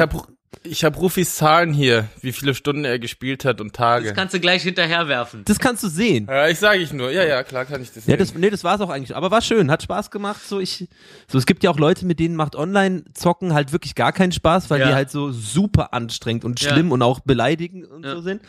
[0.56, 4.06] Habe ich hab Rufis Zahlen hier, wie viele Stunden er gespielt hat und Tage.
[4.06, 5.42] Das kannst du gleich hinterher werfen.
[5.44, 6.26] Das kannst du sehen.
[6.28, 7.11] Ja, ich sage ich nur.
[7.11, 8.18] Ja, ja, klar kann ich das Ja, sehen.
[8.18, 9.14] das, nee, das war's auch eigentlich.
[9.14, 10.40] Aber war schön, hat Spaß gemacht.
[10.46, 10.88] So, ich,
[11.30, 14.70] so, es gibt ja auch Leute, mit denen macht Online-Zocken halt wirklich gar keinen Spaß,
[14.70, 14.88] weil Ja.
[14.88, 16.72] die halt so super anstrengend und Ja.
[16.72, 18.14] schlimm und auch beleidigend und Ja.
[18.14, 18.42] so sind.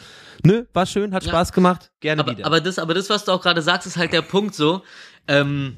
[0.44, 1.30] Nö, war schön, hat Ja.
[1.30, 1.92] Spaß gemacht.
[2.00, 2.46] Gerne Aber, wieder.
[2.46, 4.84] aber das, aber das, was du auch gerade sagst, ist halt der Punkt so.
[5.28, 5.78] Ähm,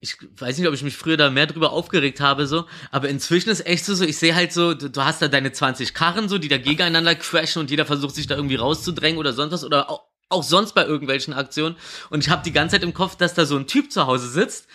[0.00, 3.50] ich weiß nicht, ob ich mich früher da mehr drüber aufgeregt habe, so, aber inzwischen
[3.50, 6.38] ist echt so, ich sehe halt so, du, du hast da deine 20 Karren, so,
[6.38, 9.90] die da gegeneinander crashen und jeder versucht sich da irgendwie rauszudrängen oder sonst was oder
[9.90, 11.76] auch, auch sonst bei irgendwelchen Aktionen.
[12.10, 14.28] Und ich habe die ganze Zeit im Kopf, dass da so ein Typ zu Hause
[14.28, 14.68] sitzt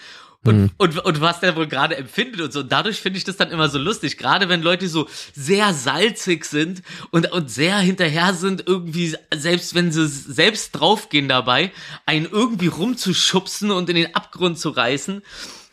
[0.45, 2.59] und, und, und was der wohl gerade empfindet und so.
[2.59, 4.17] Und dadurch finde ich das dann immer so lustig.
[4.17, 9.91] Gerade wenn Leute so sehr salzig sind und, und sehr hinterher sind, irgendwie, selbst wenn
[9.91, 11.71] sie selbst draufgehen dabei,
[12.05, 15.21] einen irgendwie rumzuschubsen und in den Abgrund zu reißen.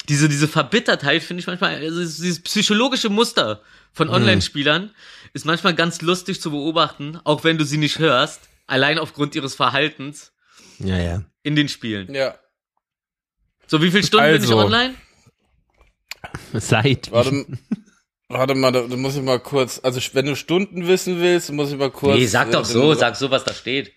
[0.09, 4.91] Diese, diese Verbittertheit finde ich manchmal, also dieses psychologische Muster von Online-Spielern
[5.33, 9.55] ist manchmal ganz lustig zu beobachten, auch wenn du sie nicht hörst, allein aufgrund ihres
[9.55, 10.33] Verhaltens
[10.79, 11.23] ja, ja.
[11.43, 12.15] in den Spielen.
[12.15, 12.35] ja.
[13.71, 14.59] So, wie viele Stunden bin ich Also.
[14.59, 14.97] online?
[16.55, 17.13] Seit.
[17.13, 17.47] Warte,
[18.29, 21.71] warte mal, da, da muss ich mal kurz, also wenn du Stunden wissen willst, muss
[21.71, 23.93] ich mal kurz Nee, sag doch äh, so, sag so, was da steht.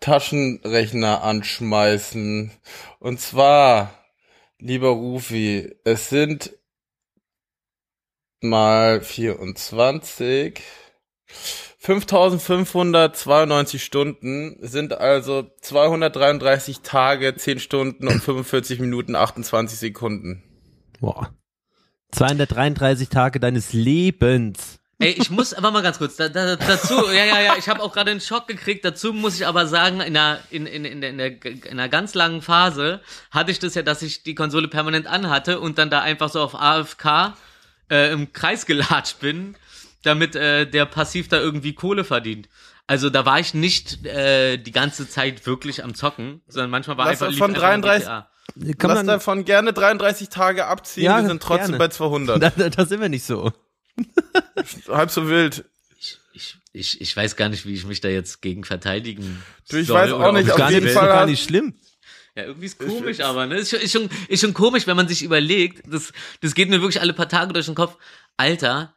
[0.00, 2.52] Taschenrechner anschmeißen.
[3.00, 4.02] Und zwar,
[4.58, 6.56] lieber Rufi, es sind
[8.40, 10.62] mal 24.
[11.84, 20.42] 5592 Stunden sind also 233 Tage, 10 Stunden und 45 Minuten 28 Sekunden.
[20.98, 21.34] Boah.
[22.12, 24.78] 233 Tage deines Lebens.
[24.98, 27.82] Ey, ich muss aber mal ganz kurz da, da, dazu, ja, ja, ja, ich habe
[27.82, 28.82] auch gerade einen Schock gekriegt.
[28.86, 31.90] Dazu muss ich aber sagen, in einer, in, in, in, der, in, der, in einer
[31.90, 35.90] ganz langen Phase hatte ich das ja, dass ich die Konsole permanent anhatte und dann
[35.90, 37.34] da einfach so auf AFK
[37.90, 39.56] äh, im Kreis gelatscht bin,
[40.04, 42.48] damit äh, der passiv da irgendwie Kohle verdient.
[42.86, 47.06] Also da war ich nicht äh, die ganze Zeit wirklich am Zocken, sondern manchmal war
[47.06, 48.30] Lass einfach von einfach 33 GTA.
[48.78, 51.78] Kann Lass man, davon gerne 33 Tage abziehen, Ja, wir sind trotzdem gerne.
[51.78, 52.42] bei 200.
[52.42, 53.52] da, da, da sind wir nicht so.
[54.88, 55.64] Halb so wild.
[55.98, 59.78] Ich, ich, ich, ich weiß gar nicht, wie ich mich da jetzt gegen verteidigen Du,
[59.78, 61.74] ich soll weiß auch nicht, ich auf gar jeden nicht, Fall gar nicht schlimm.
[62.36, 63.58] Ja, irgendwie ist komisch, aber ne?
[63.58, 66.80] Ist schon, ist, schon, ist schon komisch, wenn man sich überlegt, das, das geht mir
[66.80, 67.96] wirklich alle paar Tage durch den Kopf.
[68.36, 68.94] Alter,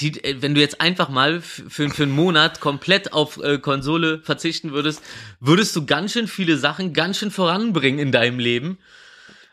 [0.00, 4.20] die, äh, wenn du jetzt einfach mal für, für einen Monat komplett auf äh, Konsole
[4.22, 5.02] verzichten würdest,
[5.40, 8.78] würdest du ganz schön viele Sachen ganz schön voranbringen in deinem Leben.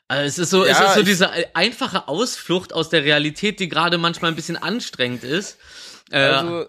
[0.07, 3.59] Also es ist so, es Ja, ist so diese äh, einfache Ausflucht aus der Realität,
[3.59, 5.57] die gerade manchmal ein bisschen anstrengend ist.
[6.11, 6.67] Äh, Also,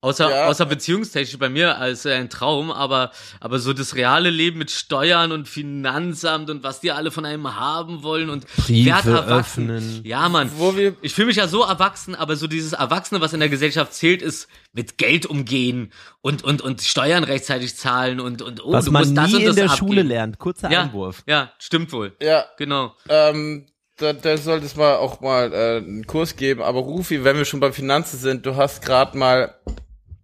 [0.00, 0.46] Außer, Ja.
[0.46, 4.70] außer beziehungstechnisch bei mir als äh, ein Traum, aber, aber so das reale Leben mit
[4.70, 10.02] Steuern und Finanzamt und was die alle von einem haben wollen und Briefe öffnen.
[10.04, 10.52] Ja, Mann.
[10.56, 13.48] wo wir, Ich fühle mich ja so erwachsen, aber so dieses Erwachsene, was in der
[13.48, 18.72] Gesellschaft zählt, ist mit Geld umgehen und, und, und Steuern rechtzeitig zahlen und, und oh,
[18.72, 19.88] Was du man musst das nie und das in der abgeben.
[19.88, 20.38] Schule lernt.
[20.38, 21.24] Kurzer Ja, Einwurf.
[21.26, 22.14] ja, stimmt wohl.
[22.22, 22.94] ja, Genau.
[23.08, 26.62] ähm, da, da sollte es mal auch mal äh, einen Kurs geben.
[26.62, 29.56] Aber Rufi, wenn wir schon beim Finanzen sind, du hast gerade mal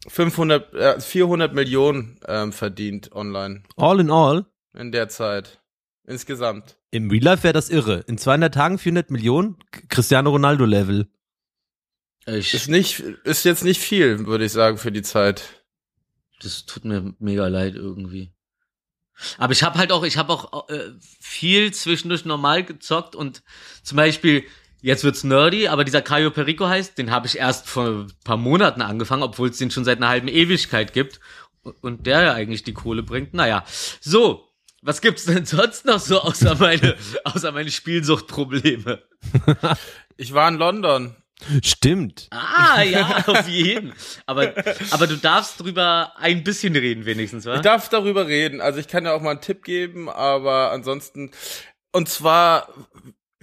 [0.07, 5.61] 500, äh, 400 Millionen ähm, verdient online All in all, in der Zeit.
[6.07, 6.77] Insgesamt.
[6.91, 8.05] im Real Life wäre das irre.
[8.07, 9.57] In 200 Tagen 400 Millionen,
[9.89, 11.09] Cristiano Ronaldo Level.
[12.27, 15.65] Ich, Ist nicht, ist jetzt nicht viel, würde ich sagen, für die Zeit.
[16.43, 18.33] das tut mir mega leid irgendwie.
[19.39, 23.43] Aber ich habe halt auch, ich habe auch äh, viel zwischendurch normal gezockt und
[23.83, 24.45] zum Beispiel,
[24.85, 28.37] jetzt wird's nerdy, aber dieser Caio Perico heißt, den habe ich erst vor ein paar
[28.37, 31.21] Monaten angefangen, obwohl es den schon seit einer halben Ewigkeit gibt
[31.81, 33.33] und der ja eigentlich die Kohle bringt.
[33.33, 33.65] Naja,
[34.01, 34.47] so,
[34.83, 39.03] was gibt's denn sonst noch so außer meine, außer meine Spielsuchtprobleme?
[40.19, 41.17] Ich war in London.
[41.63, 42.29] Stimmt.
[42.31, 43.95] Ah, ja, auf jeden.
[44.27, 44.53] Aber,
[44.91, 47.57] aber du darfst drüber ein bisschen reden wenigstens, wa?
[47.57, 48.61] Ich darf darüber reden.
[48.61, 51.31] Also ich kann ja auch mal einen Tipp geben, aber ansonsten.
[51.91, 52.69] Und zwar,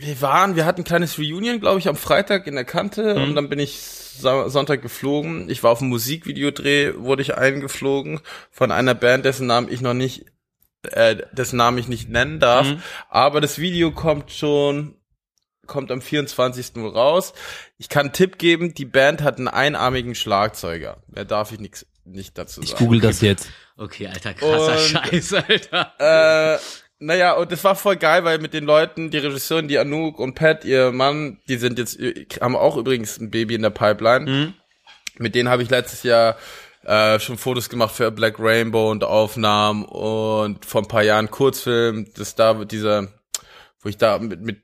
[0.01, 3.23] wir waren, wir hatten ein kleines Reunion, glaube ich, am Freitag in der Kante Mhm.
[3.23, 5.49] und dann bin ich Sa- Sonntag geflogen.
[5.49, 8.19] Ich war auf einem Musikvideodreh, wurde ich eingeflogen
[8.51, 10.25] von einer Band, dessen Namen ich noch nicht,
[10.83, 12.67] äh, dessen Namen ich nicht nennen darf.
[12.67, 12.81] Mhm.
[13.09, 14.95] Aber das Video kommt schon,
[15.65, 16.81] kommt am 24.
[16.81, 17.33] wohl raus.
[17.77, 20.97] Ich kann einen Tipp geben, die Band hat einen einarmigen Schlagzeuger.
[21.07, 22.83] Mehr darf ich nix, nicht dazu Ich sagen.
[22.83, 23.49] google das jetzt.
[23.77, 24.79] Okay, alter, krasser Und-
[25.11, 26.55] Scheiß, alter.
[26.55, 26.59] Äh,
[27.01, 30.35] naja, und das war voll geil, weil mit den Leuten, die Regisseurin, die Anouk und
[30.35, 31.99] Pat, ihr Mann, die sind jetzt,
[32.39, 34.29] haben auch übrigens ein Baby in der Pipeline.
[34.29, 34.53] Mhm.
[35.17, 36.37] Mit denen habe ich letztes Jahr
[36.85, 42.07] äh, schon Fotos gemacht für Black Rainbow und Aufnahmen und vor ein paar Jahren Kurzfilm,
[42.15, 43.07] das da mit dieser,
[43.81, 44.61] wo ich da mit, mit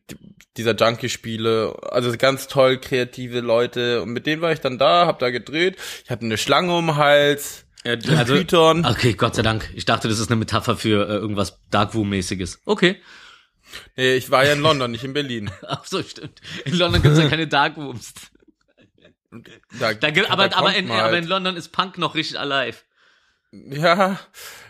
[0.57, 1.75] dieser Junkie spiele.
[1.89, 4.03] Also ganz toll kreative Leute.
[4.03, 5.77] Und mit denen war ich dann da, hab da gedreht.
[6.03, 7.66] Ich hatte eine Schlange um den Hals.
[7.87, 8.85] Ja, also, Python.
[8.85, 9.69] okay, Gott sei Dank.
[9.73, 12.59] Ich dachte, das ist eine Metapher für äh, irgendwas Darkroom-mäßiges.
[12.65, 13.01] Okay.
[13.95, 15.51] Nee, ich war ja in London, nicht in Berlin.
[15.67, 16.41] Ach so, stimmt.
[16.65, 18.13] In London gibt's ja keine Darkrooms.
[19.79, 21.23] Da, Da gibt, aber, aber, in, man aber halt.
[21.23, 22.77] in London ist Punk noch richtig alive.
[23.51, 24.19] Ja,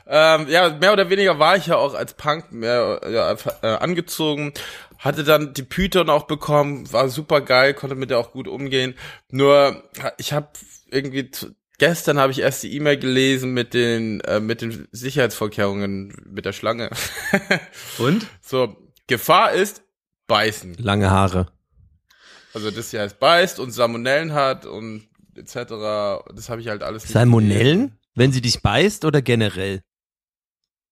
[0.05, 4.53] ähm, ja, mehr oder weniger war ich ja auch als Punk mehr ja, äh, angezogen,
[4.99, 8.95] hatte dann die Python auch bekommen, war super geil, konnte mit der auch gut umgehen.
[9.29, 9.83] Nur
[10.17, 10.49] ich habe
[10.89, 11.31] irgendwie
[11.77, 16.53] gestern habe ich erst die E-Mail gelesen mit den äh, mit den Sicherheitsvorkehrungen mit der
[16.53, 16.89] Schlange.
[17.97, 18.25] Und?
[18.41, 18.75] so
[19.07, 19.83] Gefahr ist
[20.27, 20.75] beißen.
[20.75, 21.47] Lange Haare.
[22.53, 26.25] Also das hier heißt beißt und Salmonellen hat und etc.
[26.33, 27.03] Das habe ich halt alles.
[27.03, 27.97] Salmonellen?
[28.15, 29.81] Wenn sie dich beißt oder generell?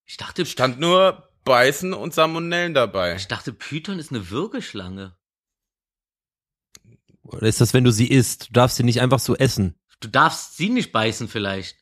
[0.05, 3.15] Ich dachte, Stand nur beißen und Salmonellen dabei.
[3.15, 5.15] ich dachte, Python ist eine Würgeschlange.
[7.23, 8.49] Oder ist das, wenn du sie isst?
[8.49, 9.75] Du darfst sie nicht einfach so essen.
[9.99, 11.77] Du darfst sie nicht beißen vielleicht.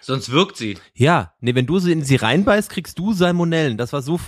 [0.00, 0.78] Sonst wirkt sie.
[0.94, 3.76] Ja, nee, wenn du sie in sie reinbeißt, kriegst du Salmonellen.
[3.76, 4.20] Das war so.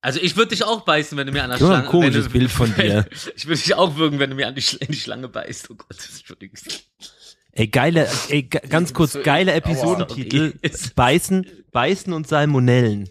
[0.00, 1.88] Also ich würde dich auch beißen, wenn du mir an der Ja, ein Schlange...
[1.88, 3.06] komisches wenn du, Bild von dir.
[3.36, 5.70] Ich würde dich auch würgen, wenn du mir an die, in die Schlange beißt.
[5.70, 6.58] Oh Gott, Entschuldigung.
[7.52, 9.52] Ey, geile, ey, ga- ganz kurz, geile.
[9.52, 10.54] Episodentitel.
[10.96, 13.10] Beißen, Beißen und Salmonellen.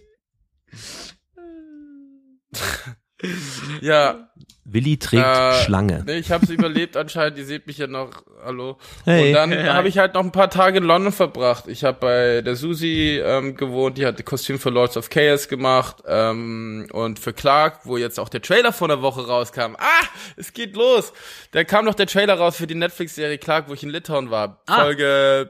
[3.82, 4.31] Ja,
[4.74, 6.04] Willi trägt Äh, Schlange.
[6.06, 7.38] nee, ich habe es überlebt anscheinend.
[7.38, 8.10] Die seht mich ja noch.
[8.44, 8.78] Hallo.
[9.06, 9.28] Hey.
[9.28, 9.66] Und dann Hey.
[9.68, 11.66] habe ich halt noch ein paar Tage in London verbracht.
[11.68, 13.98] Ich habe bei der Susi ähm, gewohnt.
[13.98, 18.20] Die hat das Kostüm für Lords of Chaos gemacht ähm, und für Clark, wo jetzt
[18.20, 19.76] auch der Trailer vor einer Woche rauskam.
[19.78, 20.06] Ah,
[20.38, 21.14] es geht los.
[21.52, 24.62] Da kam noch der Trailer raus für die Netflix-Serie Clark, wo ich in Litauen war.
[24.68, 24.82] Ah.
[24.84, 25.50] Folge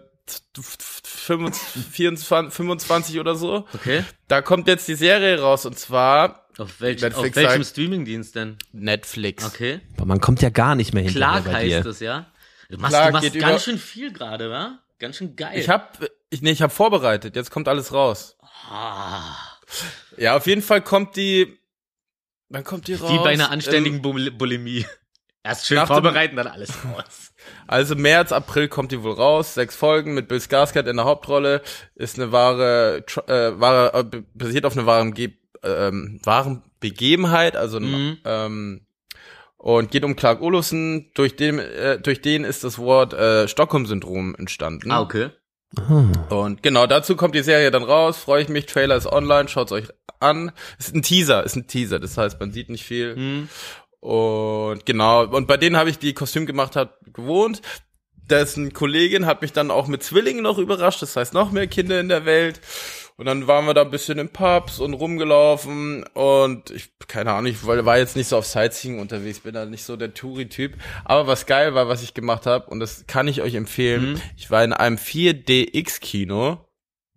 [0.56, 3.66] 25, 25 oder so.
[3.74, 4.04] Okay.
[4.28, 8.58] Da kommt jetzt die Serie raus und zwar Auf, welch, auf welchem Streamingdienst denn?
[8.72, 9.46] Netflix.
[9.46, 9.80] Okay.
[9.98, 11.78] Aber man kommt ja gar nicht mehr hinterher Clark bei dir.
[11.78, 12.28] heißt es, ja?
[12.70, 14.80] Du machst, Clark du machst geht ganz über- schön viel gerade, wa?
[15.00, 15.58] Ganz schön geil.
[15.58, 15.98] Ich hab,
[16.30, 17.36] ich, nee, ich hab vorbereitet.
[17.36, 18.38] Jetzt kommt alles raus.
[18.70, 19.36] ah,
[20.18, 21.58] Ja, auf jeden Fall kommt die,
[22.50, 23.12] dann kommt die raus.
[23.12, 24.86] wie bei einer anständigen Ähm, Bul Bulimie.
[25.44, 27.34] Erst schön vorbereiten, dann alles raus.
[27.66, 29.56] also März, April kommt die wohl raus.
[29.56, 31.64] Sechs Folgen mit Bill Skarsgård in der Hauptrolle.
[31.96, 35.34] Ist eine wahre, äh, wahre, äh, basiert auf einer wahren, Ge
[35.64, 38.18] ähm, wahren Begebenheit, also Mhm.
[38.26, 38.82] ähm,
[39.58, 41.12] und geht um Clark Olofsson.
[41.14, 44.92] Durch den, äh, durch den ist das Wort äh, Stockholm-Syndrom entstanden.
[44.92, 45.30] Ah, okay.
[46.30, 48.18] Und genau, dazu kommt die Serie dann raus.
[48.18, 48.66] Freue ich mich.
[48.66, 49.48] Trailer ist online.
[49.48, 49.86] Schaut's euch
[50.20, 50.52] an.
[50.80, 52.00] Ist ein Teaser, ist ein Teaser.
[52.00, 53.16] Das heißt, man sieht nicht viel.
[53.16, 53.50] Hm.
[54.02, 57.62] Und genau, und bei denen habe ich die Kostüm gemacht hat gewohnt.
[58.16, 61.02] Dessen Kollegin hat mich dann auch mit Zwillingen noch überrascht.
[61.02, 62.60] Das heißt, noch mehr Kinder in der Welt.
[63.22, 67.52] Und dann waren wir da ein bisschen in Pubs und rumgelaufen und ich, keine Ahnung,
[67.52, 70.74] ich war jetzt nicht so auf Sightseeing unterwegs, bin da nicht so der Touri-Typ.
[71.06, 74.22] Aber was geil war, was ich gemacht habe, und das kann ich euch empfehlen, Mhm.
[74.38, 76.66] ich war in einem 4DX-Kino.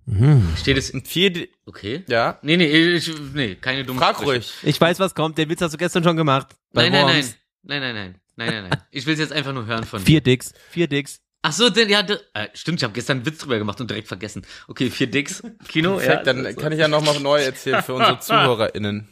[0.05, 0.47] Mhm.
[0.59, 0.93] Steht es.
[0.93, 2.05] Ein 4D, Okay.
[2.07, 4.31] ja, Nee, nee, ich, nee, keine dummen frag Sprüche.
[4.33, 4.53] ruhig.
[4.63, 5.39] Ich weiß, was kommt.
[5.39, 6.49] Den Witz hast du gestern schon gemacht.
[6.75, 7.15] Bei Nein, nein, nein.
[7.15, 7.37] Worms.
[7.63, 8.15] Nein, nein, nein.
[8.37, 8.83] Nein, nein, nein.
[8.91, 10.05] Ich will es jetzt einfach nur hören von dir.
[10.05, 10.53] Vier Dicks.
[10.69, 11.21] Vier Dicks.
[11.47, 13.91] Ach so, denn, ja, d- äh, stimmt, ich habe gestern einen Witz drüber gemacht und
[13.91, 14.47] direkt vergessen.
[14.67, 16.33] Okay, vier Dicks, Kino, Perfekt, ja.
[16.33, 19.09] dann kann ich ja nochmal neu erzählen für unsere ZuhörerInnen.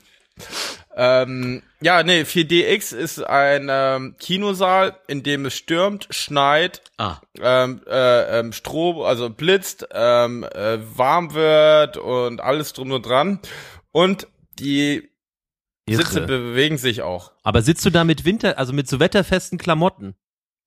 [0.96, 7.82] Ähm, ja, nee, 4DX ist ein ähm, Kinosaal, in dem es stürmt, schneit, Ah, ähm,
[7.86, 13.40] äh, ähm, Strom, also blitzt, ähm, äh, warm wird und alles drum und dran.
[13.90, 14.26] Und
[14.58, 15.10] die
[15.88, 16.26] Sitze Irre.
[16.28, 17.32] bewegen sich auch.
[17.42, 20.14] Aber sitzt du da mit Winter, also mit so wetterfesten Klamotten?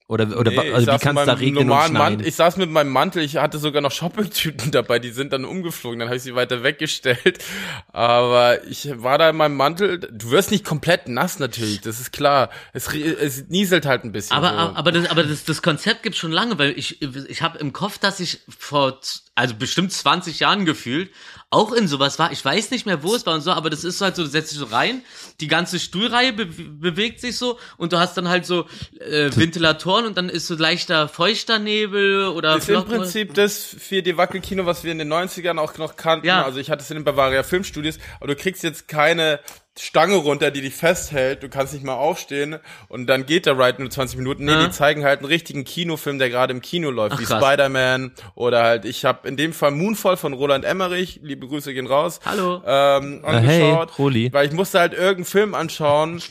[0.08, 1.94] Oder, oder Nee, also wie saß kann mit es da regnen und schneien?
[1.94, 5.46] Mantel, ich saß mit meinem Mantel, ich hatte sogar noch Shoppingtüten dabei, die sind dann
[5.46, 7.44] umgeflogen, dann habe ich sie weiter weggestellt.
[7.92, 12.12] Aber ich war da in meinem Mantel, du wirst nicht komplett nass natürlich, das ist
[12.12, 12.52] klar.
[12.74, 14.38] Es, es nieselt halt ein bisschen.
[14.38, 14.76] aber, so.
[14.76, 17.98] aber, das, aber das, das Konzept gibt's schon lange, weil ich, ich habe im Kopf,
[17.98, 19.00] dass ich vor,
[19.34, 21.10] also bestimmt 20 Jahren gefühlt,
[21.56, 22.32] auch in sowas war.
[22.32, 24.30] Ich weiß nicht mehr, wo es war und so, aber das ist halt so, du
[24.30, 25.02] setzt dich so rein,
[25.40, 28.66] die ganze Stuhlreihe be bewegt sich so und du hast dann halt so
[29.00, 33.76] äh, Ventilatoren und dann ist so leichter feuchter Nebel oder ist im Flocken- Prinzip das
[33.76, 36.28] 4D-Wackelkino, was wir in den 90ern auch noch kannten.
[36.28, 36.44] Ja.
[36.44, 39.40] Also ich hatte es in den Bavaria Filmstudios, aber du kriegst jetzt keine
[39.78, 43.82] Stange runter, die dich festhält, du kannst nicht mal aufstehen und dann geht der Ride
[43.82, 44.46] nur 20 Minuten.
[44.46, 44.66] Nee, Ja.
[44.68, 47.26] die zeigen halt einen richtigen Kinofilm, der gerade im Kino läuft, Ach, wie.
[47.26, 51.88] Spider-Man oder halt, ich habe in dem Fall Moonfall von Roland Emmerich, liebe Grüße gehen
[51.88, 52.62] raus, Hallo.
[52.66, 54.32] ähm, Äh, hey, angeschaut, Roli.
[54.32, 56.22] weil ich musste halt irgendeinen Film anschauen,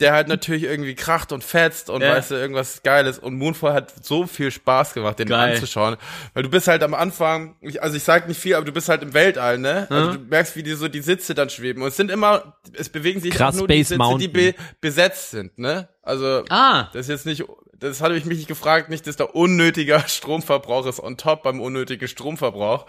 [0.00, 2.10] der halt natürlich irgendwie kracht und fetzt und Ja.
[2.14, 3.18] weißt du, irgendwas Geiles.
[3.18, 5.54] Und Moonfall hat so viel Spaß gemacht, den Geil.
[5.54, 5.96] anzuschauen.
[6.34, 8.88] Weil du bist halt am Anfang, ich, also ich sag nicht viel, aber du bist
[8.90, 9.86] halt im Weltall, ne?
[9.88, 11.82] Also du merkst, wie die so die Sitze dann schweben.
[11.82, 14.20] Und es sind immer, es bewegen sich Krass, nur die Space Sitze, Mountain.
[14.20, 15.88] die be besetzt sind, ne?
[16.02, 17.44] Also Ah, das ist jetzt nicht,
[17.78, 21.60] das hatte ich mich nicht gefragt, nicht, dass da unnötiger Stromverbrauch ist on top beim
[21.60, 22.84] unnötigen Stromverbrauch.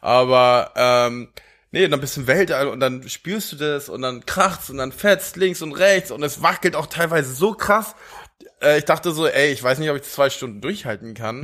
[0.00, 1.28] Aber ähm,
[1.72, 4.76] nee, dann bist du im Weltall und dann spürst du das und dann kracht's und
[4.78, 7.96] dann fetzt links und rechts und es wackelt auch teilweise so krass.
[8.62, 11.42] Äh, ich dachte so, ey, ich weiß nicht, ob ich zwei Stunden durchhalten kann.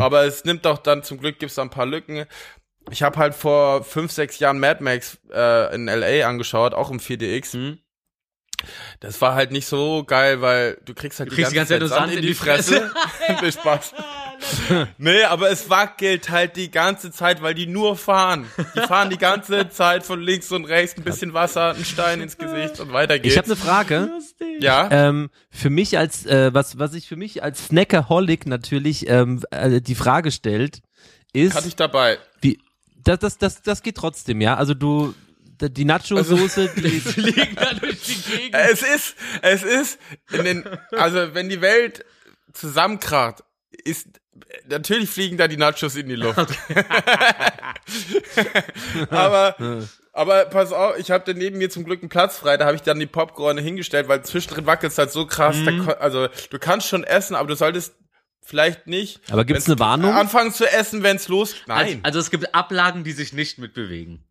[0.00, 2.26] Aber es nimmt doch dann, zum Glück gibt's da ein paar Lücken.
[2.90, 6.98] Ich habe halt vor fünf, sechs Jahren Mad Max äh, in LA angeschaut, auch im
[6.98, 7.52] 4DX.
[7.52, 7.78] Hm.
[9.00, 11.80] Das war halt nicht so geil, weil du kriegst halt Du kriegst die ganze Zeit
[11.80, 12.92] nur Sand in die Fresse.
[13.40, 13.94] nee, Spaß.
[14.98, 18.46] Nee, aber es wackelt halt die ganze Zeit, weil die nur fahren.
[18.74, 22.38] Die fahren die ganze Zeit von links und rechts, ein bisschen Wasser, ein Stein ins
[22.38, 23.34] Gesicht und weiter geht's.
[23.34, 24.10] Ich habe eine Frage.
[24.60, 29.42] ja, Ähm, für mich als, äh, was, was sich für mich als Snackaholic natürlich ähm,
[29.50, 30.80] äh, die Frage stellt,
[31.32, 32.18] ist, hatte ich dabei.
[32.40, 32.58] wie,
[33.04, 34.56] das, das, das, das geht trotzdem, ja?
[34.56, 35.14] Also du,
[35.60, 38.54] die Nacho-Soße, die, fliegen da durch die Gegend.
[38.54, 39.98] Es ist, es ist
[40.32, 42.04] in den, also wenn die Welt
[42.52, 43.42] zusammenkracht,
[43.84, 44.08] ist
[44.68, 46.38] natürlich fliegen da die Nachos in die Luft.
[49.10, 49.56] aber
[50.14, 52.82] aber pass auf, ich habe neben mir zum Glück einen Platz frei, da habe ich
[52.82, 55.56] dann die Popcorn hingestellt, weil zwischendrin wackelt es halt so krass.
[55.64, 55.86] Da, Mhm.
[55.86, 57.94] ko- also du kannst schon essen, aber du solltest
[58.42, 59.20] vielleicht nicht.
[59.30, 60.12] Aber gibt's eine Warnung?
[60.12, 61.54] Anfangen zu essen, wenn's los.
[61.66, 64.24] Also, Nein, also es gibt Ablagen, die sich nicht mitbewegen.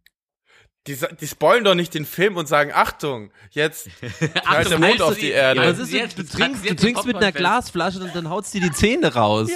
[0.88, 3.88] Die, die spoilen doch nicht den Film und sagen Achtung, jetzt
[4.44, 5.60] knallt der Mond auf die Erde.
[5.62, 8.52] aber jetzt- es ist, jetzt- du trinkst, du trinkst mit einer Glasflasche und dann haut's
[8.52, 9.50] dir die Zähne raus.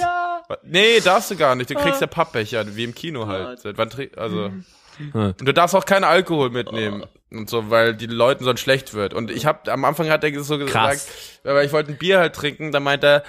[0.62, 1.70] Nee, darfst du gar nicht.
[1.70, 3.60] Du kriegst ja Pappbecher, wie im Kino halt.
[3.60, 4.46] Seit wann also.
[4.46, 4.64] Hm.
[5.12, 9.12] Und du darfst auch keinen Alkohol mitnehmen und so, weil die Leuten sonst schlecht wird.
[9.12, 11.08] Und ich habe am Anfang hat er so gesagt, Krass.
[11.42, 13.22] weil ich wollte ein Bier halt trinken, da meint er,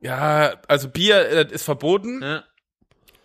[0.00, 2.44] ja, also Bier äh, ist verboten Ja.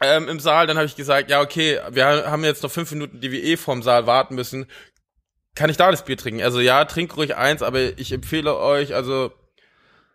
[0.01, 0.67] Ähm, im Saal.
[0.67, 3.57] Dann habe ich gesagt, ja okay, wir haben jetzt noch fünf Minuten, die wir eh
[3.57, 4.67] vorm Saal warten müssen.
[5.55, 6.43] Kann ich da das Bier trinken?
[6.43, 9.31] Also ja, trink ruhig eins, aber ich empfehle euch, also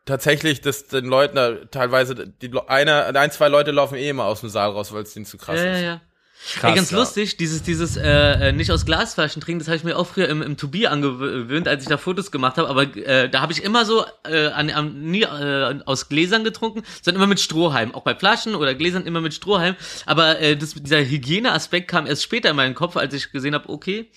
[0.05, 4.25] tatsächlich, dass den Leuten da teilweise die Le- eine, ein, zwei Leute laufen eh immer
[4.25, 5.83] aus dem Saal raus, weil es denen zu krass Ja, ja, ist.
[5.83, 6.01] ja.
[6.45, 6.99] Krass, Ey, ganz ja.
[6.99, 10.29] lustig, dieses, dieses äh, äh, nicht aus Glasflaschen trinken, das habe ich mir auch früher
[10.29, 13.63] im, im Tobi angewöhnt, als ich da Fotos gemacht habe, aber äh, da habe ich
[13.63, 17.95] immer so äh, an, an, nie äh, aus Gläsern getrunken, sondern immer mit Strohhalm.
[17.95, 19.77] Auch bei Flaschen oder Gläsern immer mit Strohhalm.
[20.05, 23.69] Aber äh, das, dieser Hygieneaspekt kam erst später in meinen Kopf, als ich gesehen habe,
[23.69, 24.11] okay,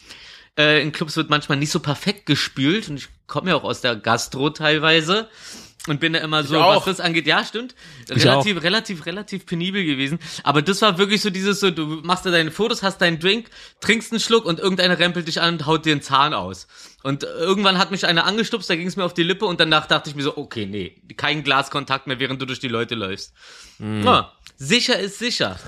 [0.57, 3.81] äh, in Clubs wird manchmal nicht so perfekt gespült und ich komme ja auch aus
[3.81, 5.27] der Gastro teilweise
[5.87, 6.87] und bin da immer so, auch.
[6.87, 7.75] was das angeht, ja, stimmt.
[8.09, 10.19] Relativ, relativ, relativ penibel gewesen.
[10.43, 13.49] Aber das war wirklich so dieses so, du machst da deine Fotos, hast deinen Drink,
[13.81, 16.67] trinkst einen Schluck und irgendeiner rempelt dich an und haut dir einen Zahn aus.
[17.03, 19.85] Und irgendwann hat mich einer angestupst, da ging es mir auf die Lippe und danach
[19.85, 23.33] dachte ich mir so, okay, nee, kein Glaskontakt mehr, während du durch die Leute läufst.
[23.79, 25.59] Ja, sicher ist sicher.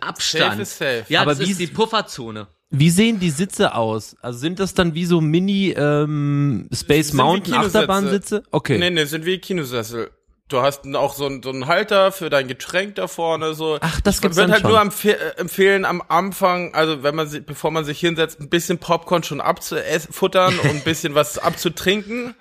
[0.00, 0.52] Abstand.
[0.52, 1.04] Safe ist safe.
[1.08, 2.46] Ja, Aber das wie ist die Pufferzone.
[2.78, 4.16] Wie sehen die Sitze aus?
[4.20, 7.54] Also sind das dann wie so Mini ähm, Space Sind Mountain.
[7.54, 8.42] Achterbahnsitze?
[8.50, 8.78] Okay.
[8.78, 10.10] Nee, nee, sind wie Kinosessel.
[10.48, 13.78] Du hast auch so einen, so einen Halter für dein Getränk da vorne, so.
[13.80, 14.70] Ach, das gibt's dann halt schon.
[14.70, 18.48] nur empfe äh, empfehlen, am Anfang, also wenn man sich, bevor man sich hinsetzt, ein
[18.48, 22.34] bisschen Popcorn schon abzufuttern und ein bisschen was abzutrinken.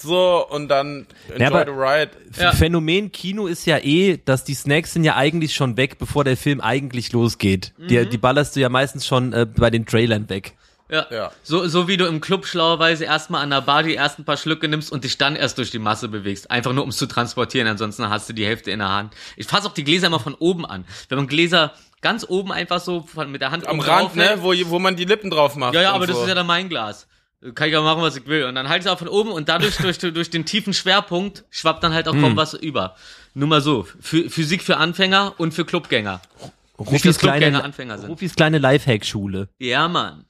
[0.00, 2.10] So, und dann enjoy Ja, the ride.
[2.38, 2.52] Ja.
[2.52, 6.36] Phänomen Kino ist ja eh, dass die Snacks sind ja eigentlich schon weg, bevor der
[6.36, 7.72] Film eigentlich losgeht.
[7.78, 8.10] Die, Mhm.
[8.10, 10.54] die ballerst du ja meistens schon äh, bei den Trailern weg.
[10.90, 11.06] Ja.
[11.10, 11.32] Ja.
[11.42, 14.68] So, so wie du im Club schlauerweise erstmal an der Bar die ersten paar Schlücke
[14.68, 16.50] nimmst und dich dann erst durch die Masse bewegst.
[16.50, 19.12] Einfach nur, um es zu transportieren, ansonsten hast du die Hälfte in der Hand.
[19.36, 20.84] Ich fasse auch die Gläser immer von oben an.
[21.08, 24.54] Wenn man Gläser ganz oben einfach so von, mit der Hand Am Rand, ne, wo,
[24.70, 25.74] wo man die Lippen drauf macht.
[25.74, 26.22] Ja, ja, aber das so.
[26.22, 27.07] ist ja dann mein Glas.
[27.54, 28.44] Kann ich auch machen, was ich will.
[28.44, 31.44] Und dann halte ich es auch von oben und dadurch, durch, durch den tiefen Schwerpunkt,
[31.50, 32.22] schwappt dann halt auch Hm.
[32.22, 32.96] kaum was über.
[33.34, 33.86] Nur mal so.
[34.00, 36.20] Für, Physik für Anfänger und für Clubgänger.
[36.40, 36.52] Nicht,
[36.90, 38.08] Rufis dass Clubgänger kleine, Anfänger sind.
[38.10, 39.48] Rufis kleine Lifehack-Schule.
[39.58, 40.24] Ja, Mann.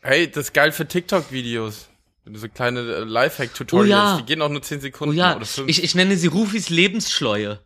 [0.00, 1.88] Hey, das ist geil für TikTok-Videos.
[2.32, 4.16] So kleine äh, Lifehack-Tutorials, Oh ja.
[4.18, 5.68] die gehen auch nur 10 Sekunden Oh ja, oder 5.
[5.68, 7.60] ich, ich nenne sie Rufis Lebensschleue.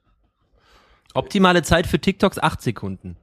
[1.15, 3.17] Optimale Zeit für TikToks 8 Sekunden.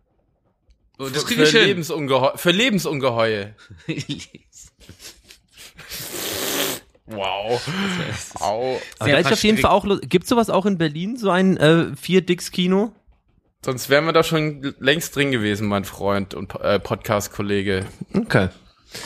[1.00, 1.68] Oh, das für, kriege ich für, hin.
[1.68, 3.52] Lebensungeheu für Lebensungeheuer.
[7.08, 7.62] Wow.
[8.40, 8.80] Au.
[9.00, 9.58] Aber da ist auf jeden.
[9.58, 12.92] Fall auch, gibt's sowas auch in Berlin, so ein äh, Vier-Dicks-Kino?
[13.64, 17.86] Sonst wären wir da schon längst drin gewesen, mein Freund und äh, Podcast-Kollege.
[18.14, 18.50] Okay.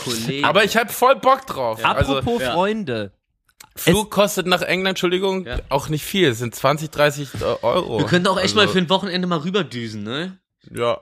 [0.04, 0.48] Kollege.
[0.48, 1.84] Aber ich hab voll Bock drauf.
[1.84, 2.54] Also, Apropos ja.
[2.54, 3.12] Freunde.
[3.76, 5.60] Flug kostet nach England, Entschuldigung, Ja.
[5.70, 6.28] auch nicht viel.
[6.30, 7.30] Es sind 20, 30
[7.62, 8.00] Euro.
[8.00, 10.40] wir könnten auch echt Also, mal für ein Wochenende mal rüberdüsen, ne?
[10.70, 11.00] Ja.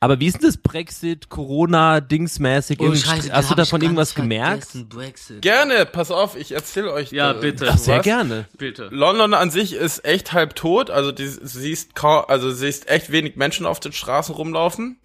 [0.00, 2.80] Aber wie ist denn das Brexit, Corona, Dingsmäßig?
[2.80, 4.68] Oh, Hast du davon irgendwas gemerkt?
[4.88, 5.42] Brexit.
[5.42, 7.12] Gerne, pass auf, ich erzähle euch.
[7.12, 7.66] Ja, da- bitte.
[7.66, 7.74] was.
[7.74, 8.48] Ach, sehr gerne.
[8.56, 8.88] Bitte.
[8.90, 13.36] London an sich ist echt halb tot, also die siehst kaum, also siehst echt wenig
[13.36, 14.98] Menschen auf den Straßen rumlaufen.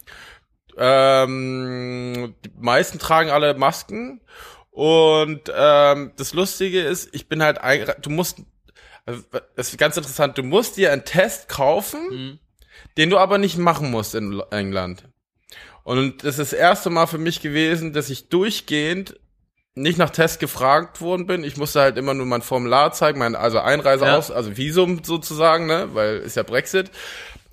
[0.77, 4.21] Ähm, die meisten tragen alle Masken
[4.71, 7.59] und ähm, das Lustige ist, ich bin halt
[8.01, 8.39] du musst
[9.05, 9.21] also,
[9.57, 12.39] das ist ganz interessant, du musst dir einen Test kaufen, Mhm.
[12.97, 15.03] Den du aber nicht machen musst in England.
[15.83, 19.19] Und das ist das erste Mal für mich gewesen, dass ich durchgehend
[19.75, 21.43] nicht nach Test gefragt worden bin.
[21.43, 24.17] Ich musste halt immer nur mein Formular zeigen, mein, also Einreise Ja.
[24.17, 26.91] aus, also Visum sozusagen, ne, weil ist ja Brexit.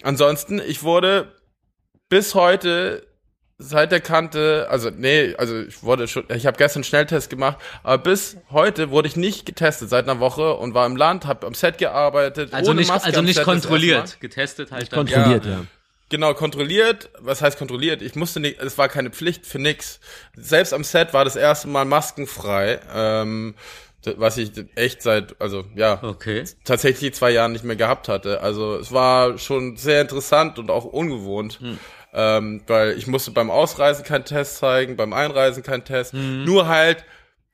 [0.02, 1.32] Ansonsten, ich wurde
[2.08, 3.06] bis heute
[3.62, 7.58] seit der Kante, also nee, also ich wurde schon, ich habe gestern einen Schnelltest gemacht,
[7.82, 11.46] aber bis heute wurde ich nicht getestet seit einer Woche und war im Land, habe
[11.46, 14.20] am Set gearbeitet, Also ohne nicht, Maske also am nicht Set kontrolliert.
[14.20, 15.06] Getestet halt dann.
[15.06, 15.64] Kontrolliert, ja.
[16.08, 17.10] Genau, kontrolliert.
[17.20, 18.02] Was heißt kontrolliert?
[18.02, 20.00] Ich musste nicht, es war keine Pflicht für nix.
[20.34, 23.54] Selbst am Set war das erste Mal maskenfrei, ähm,
[24.16, 26.44] was ich echt seit, also ja, Okay.
[26.64, 28.40] tatsächlich zwei Jahren nicht mehr gehabt hatte.
[28.40, 31.60] Also es war schon sehr interessant und auch ungewohnt.
[32.12, 36.12] Ähm, weil ich musste beim Ausreisen keinen Test zeigen, beim Einreisen keinen Test.
[36.12, 37.04] Nur halt,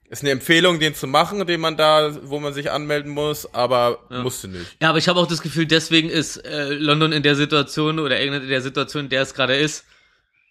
[0.09, 3.99] ist eine Empfehlung, den zu machen, den man da, wo man sich anmelden muss, aber
[4.09, 4.77] musste nicht.
[4.81, 8.19] Ja, aber ich habe auch das Gefühl, deswegen ist äh, London in der Situation oder
[8.19, 9.85] England in der Situation, in der es gerade ist,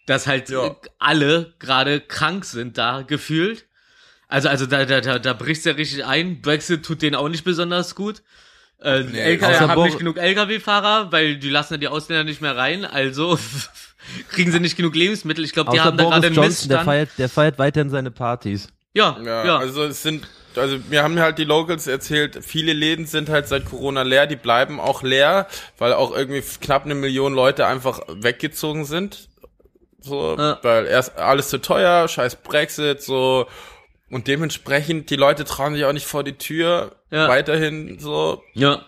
[0.06, 0.76] dass halt Ja.
[0.98, 3.66] alle gerade krank sind da gefühlt.
[4.28, 6.42] Also, also da, da, da, da bricht's ja richtig ein.
[6.42, 8.22] Brexit tut denen auch nicht besonders gut.
[8.80, 12.56] Äh, LKW außer haben nicht genug LKW-Fahrer, weil die lassen ja die Ausländer nicht mehr
[12.56, 12.84] rein.
[12.84, 13.38] Also
[14.30, 15.44] kriegen sie nicht genug Lebensmittel.
[15.44, 16.84] Ich glaube, die haben da Boris gerade einen Johnson, der Missstand.
[16.84, 18.68] feiert, der feiert weiterhin seine Partys.
[18.94, 19.58] Ja, Ja, ja.
[19.58, 20.26] also es sind,
[20.56, 24.36] also mir haben halt die Locals erzählt, viele Läden sind halt seit Corona leer, die
[24.36, 25.46] bleiben auch leer,
[25.76, 29.28] weil auch irgendwie knapp eine Million Leute einfach weggezogen sind.
[30.00, 30.58] So, Ja.
[30.62, 33.46] weil erst alles zu teuer, scheiß Brexit, so.
[34.08, 36.92] Und dementsprechend, die Leute trauen sich auch nicht vor die Tür.
[37.10, 37.28] Ja.
[37.28, 38.82] Weiterhin so, ja.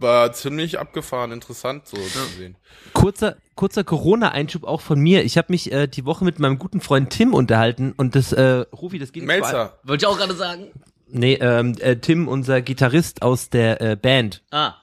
[0.00, 2.56] War ziemlich abgefahren, interessant so zu sehen.
[2.92, 5.24] Kurzer, kurzer Corona-Einschub auch von mir.
[5.24, 8.64] Ich habe mich äh, die Woche mit meinem guten Freund Tim unterhalten und das, äh,
[8.72, 9.78] Rufi, das geht nicht Melzer.
[9.84, 10.68] Wollte ich auch gerade sagen.
[11.08, 14.42] Nee, ähm, äh, Tim, unser Gitarrist aus der äh, Band.
[14.50, 14.74] Ah.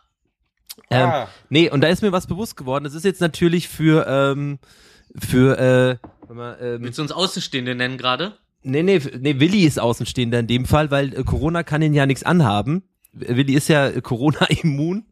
[0.89, 1.27] Ähm, Ah.
[1.49, 2.83] Nee, und da ist mir was bewusst geworden.
[2.83, 4.59] Das ist jetzt natürlich für, ähm,
[5.17, 8.37] für, äh, warte mal, ähm, Willst du uns Außenstehende nennen gerade?
[8.63, 12.05] nee, nee, nee, Willi ist Außenstehender in dem Fall, weil äh, Corona kann ihn ja
[12.05, 12.83] nichts anhaben.
[13.19, 15.05] Willi ist ja Corona-immun.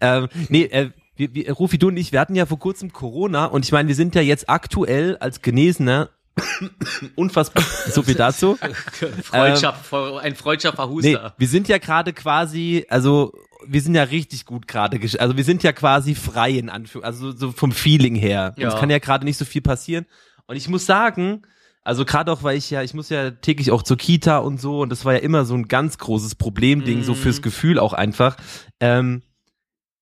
[0.00, 3.46] Ähm, nee, äh, wir, wir, Rufi, du und ich, wir hatten ja vor kurzem Corona
[3.46, 6.10] und ich meine, wir sind ja jetzt aktuell als Genesener
[7.14, 8.56] unfassbar, so viel dazu.
[9.22, 9.92] Freundschaft,
[10.22, 11.34] ein freundschaftlicher Ähm, Nee, Huster.
[11.36, 13.32] wir sind ja gerade quasi, also
[13.66, 17.32] wir sind ja richtig gut gerade, also wir sind ja quasi frei in Anführung, also
[17.32, 18.54] so, vom Feeling her.
[18.56, 18.70] Ja.
[18.70, 20.06] Uns kann ja gerade nicht so viel passieren.
[20.46, 21.42] Und ich muss sagen,
[21.84, 24.80] also gerade auch, weil ich ja, ich muss ja täglich auch zur Kita und so,
[24.82, 27.16] und das war ja immer so ein ganz großes Problemding, so Mhm.
[27.16, 28.36] fürs Gefühl auch einfach.
[28.80, 29.22] Ähm,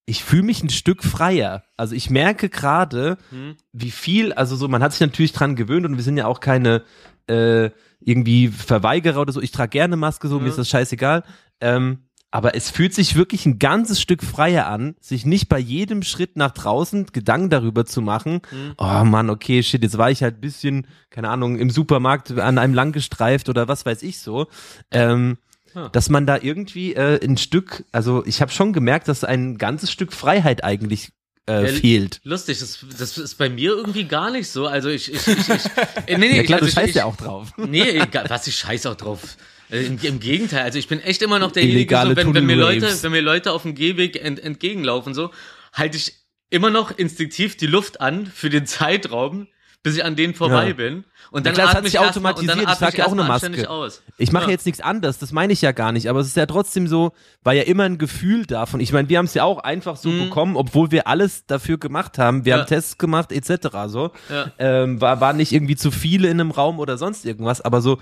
[0.07, 1.63] ich fühle mich ein Stück freier.
[1.77, 3.57] Also ich merke gerade, Hm?
[3.73, 6.41] wie viel, also so, man hat sich natürlich dran gewöhnt und wir sind ja auch
[6.41, 6.83] keine
[7.29, 7.71] äh,
[8.01, 9.41] irgendwie Verweigerer oder so.
[9.41, 10.51] Ich trage gerne Maske, so, mir Ja.
[10.51, 11.23] ist das scheißegal.
[11.61, 11.99] Ähm,
[12.33, 16.37] aber es fühlt sich wirklich ein ganzes Stück freier an, sich nicht bei jedem Schritt
[16.37, 18.75] nach draußen Gedanken darüber zu machen, Mhm.
[18.79, 22.59] oh Mann, okay, shit, jetzt war ich halt ein bisschen, keine Ahnung, im Supermarkt an
[22.59, 24.47] einem lang gestreift oder was weiß ich so.
[24.91, 25.39] Ähm,
[25.75, 25.89] Ja.
[25.89, 29.93] dass man da irgendwie äh, ein Stück, also ich habe schon gemerkt, dass ein ganzes
[29.93, 31.11] Stück Freiheit eigentlich
[31.47, 32.21] äh, fehlt.
[32.25, 34.67] Lustig, das, das ist bei mir irgendwie gar nicht so.
[34.67, 35.65] Also ich, ich, ich, ich
[36.07, 37.53] äh, nee, nee, Ja klar, also du ich, scheißt ich, ja auch drauf.
[37.57, 39.37] Nee, egal, was ich scheiß auch drauf.
[39.71, 42.47] Äh, Im, Im Gegenteil, also ich bin echt immer noch derjenige, Illegale so, wenn, wenn
[42.47, 45.31] mir Leute, wenn mir Leute auf dem Gehweg ent, entgegenlaufen, so,
[45.73, 46.15] halte ich
[46.51, 49.47] immer noch instinktiv die Luft an für den Zeitraum,
[49.83, 50.75] bis ich an denen vorbei Ja.
[50.75, 51.05] bin.
[51.31, 52.51] Und Ja dann klar, das atme hat ich sich mal- automatisiert.
[52.67, 53.71] dann Ich trage ja auch eine mal Maske.
[53.71, 54.03] Aus.
[54.19, 54.51] Ich mache Ja.
[54.51, 57.13] jetzt nichts anderes, das meine ich ja gar nicht, aber es ist ja trotzdem so,
[57.45, 58.81] war ja immer ein Gefühl davon.
[58.81, 60.25] Ich meine, wir haben es ja auch einfach so Mhm.
[60.25, 62.45] bekommen, obwohl wir alles dafür gemacht haben.
[62.45, 62.59] Wir Ja.
[62.59, 63.69] haben Tests gemacht, etc.
[63.87, 64.11] So.
[64.29, 64.53] Ja.
[64.59, 68.01] Ähm, war, war nicht irgendwie zu viele in einem Raum oder sonst irgendwas, aber so,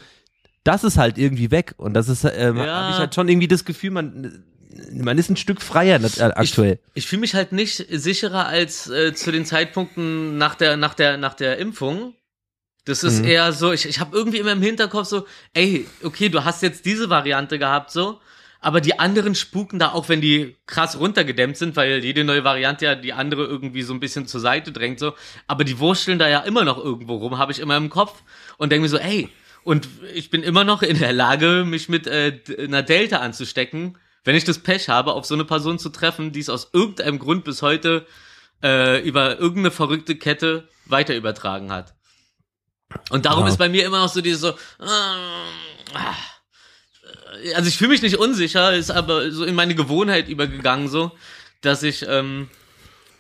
[0.65, 1.75] das ist halt irgendwie weg.
[1.77, 2.75] Und das ist, ähm, Ja.
[2.75, 4.45] habe ich halt schon irgendwie das Gefühl, man,
[4.93, 6.79] man ist ein Stück freier äh, aktuell.
[6.95, 10.95] Ich, ich fühle mich halt nicht sicherer als äh, zu den Zeitpunkten nach der, nach
[10.95, 12.15] der, nach der Impfung.
[12.85, 13.29] Das ist Mhm.
[13.29, 16.87] eher so, ich, ich habe irgendwie immer im Hinterkopf so, ey, okay, du hast jetzt
[16.87, 18.19] diese Variante gehabt, so,
[18.61, 22.87] aber die anderen spuken da, auch wenn die krass runtergedämmt sind, weil jede neue Variante
[22.87, 25.13] ja die andere irgendwie so ein bisschen zur Seite drängt, so.
[25.47, 28.23] Aber die wursteln da ja immer noch irgendwo rum, habe ich immer im Kopf
[28.57, 29.29] und denke mir so, ey,
[29.69, 34.35] und ich bin immer noch in der Lage, mich mit äh, einer Delta anzustecken, wenn
[34.35, 37.45] ich das Pech habe, auf so eine Person zu treffen, die es aus irgendeinem Grund
[37.45, 38.07] bis heute
[38.63, 41.95] äh, über irgendeine verrückte Kette weiter übertragen hat.
[43.11, 43.51] Und darum Ja.
[43.51, 46.17] ist bei mir immer noch so dieses so, ah,
[47.55, 51.13] also ich fühle mich nicht unsicher, ist aber so in meine Gewohnheit übergegangen so,
[51.61, 52.49] dass ich ähm,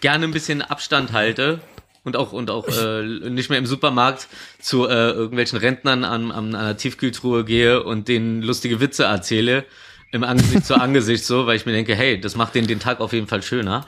[0.00, 1.60] gerne ein bisschen Abstand halte
[2.08, 4.28] und auch und auch äh, nicht mehr im Supermarkt
[4.58, 9.64] zu äh, irgendwelchen Rentnern an, an einer Tiefkühltruhe gehe und denen lustige Witze erzähle
[10.10, 13.00] im Angesicht zu Angesicht so, weil ich mir denke, hey, das macht den den Tag
[13.00, 13.86] auf jeden Fall schöner,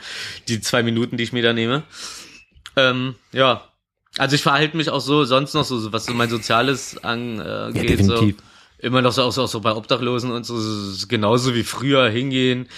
[0.49, 1.83] die zwei Minuten, die ich mir da nehme.
[2.77, 3.64] Ähm, ja,
[4.18, 7.99] also ich verhalte mich auch so sonst noch so, was so mein Soziales angeht, geht,
[8.01, 8.37] definitiv.
[8.37, 11.55] so immer noch so auch, so auch so bei Obdachlosen und so, so so genauso
[11.55, 12.68] wie früher hingehen,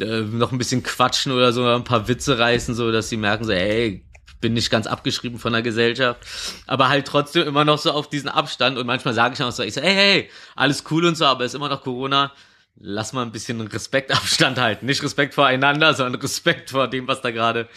[0.00, 3.44] äh, noch ein bisschen quatschen oder so, ein paar Witze reißen, so dass sie merken
[3.44, 4.04] so, ey,
[4.40, 6.24] bin nicht ganz abgeschrieben von der Gesellschaft,
[6.66, 9.62] aber halt trotzdem immer noch so auf diesen Abstand und manchmal sage ich auch so,
[9.62, 12.32] ich so, hey, hey, alles cool und so, aber ist immer noch Corona.
[12.80, 14.86] Lass mal ein bisschen Respektabstand halten.
[14.86, 17.68] Nicht Respekt voreinander, sondern Respekt vor dem, was da gerade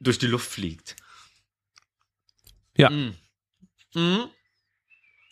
[0.00, 0.96] durch die Luft fliegt.
[2.76, 2.88] Ja.
[2.88, 3.14] Mm.
[3.94, 4.30] Mhm.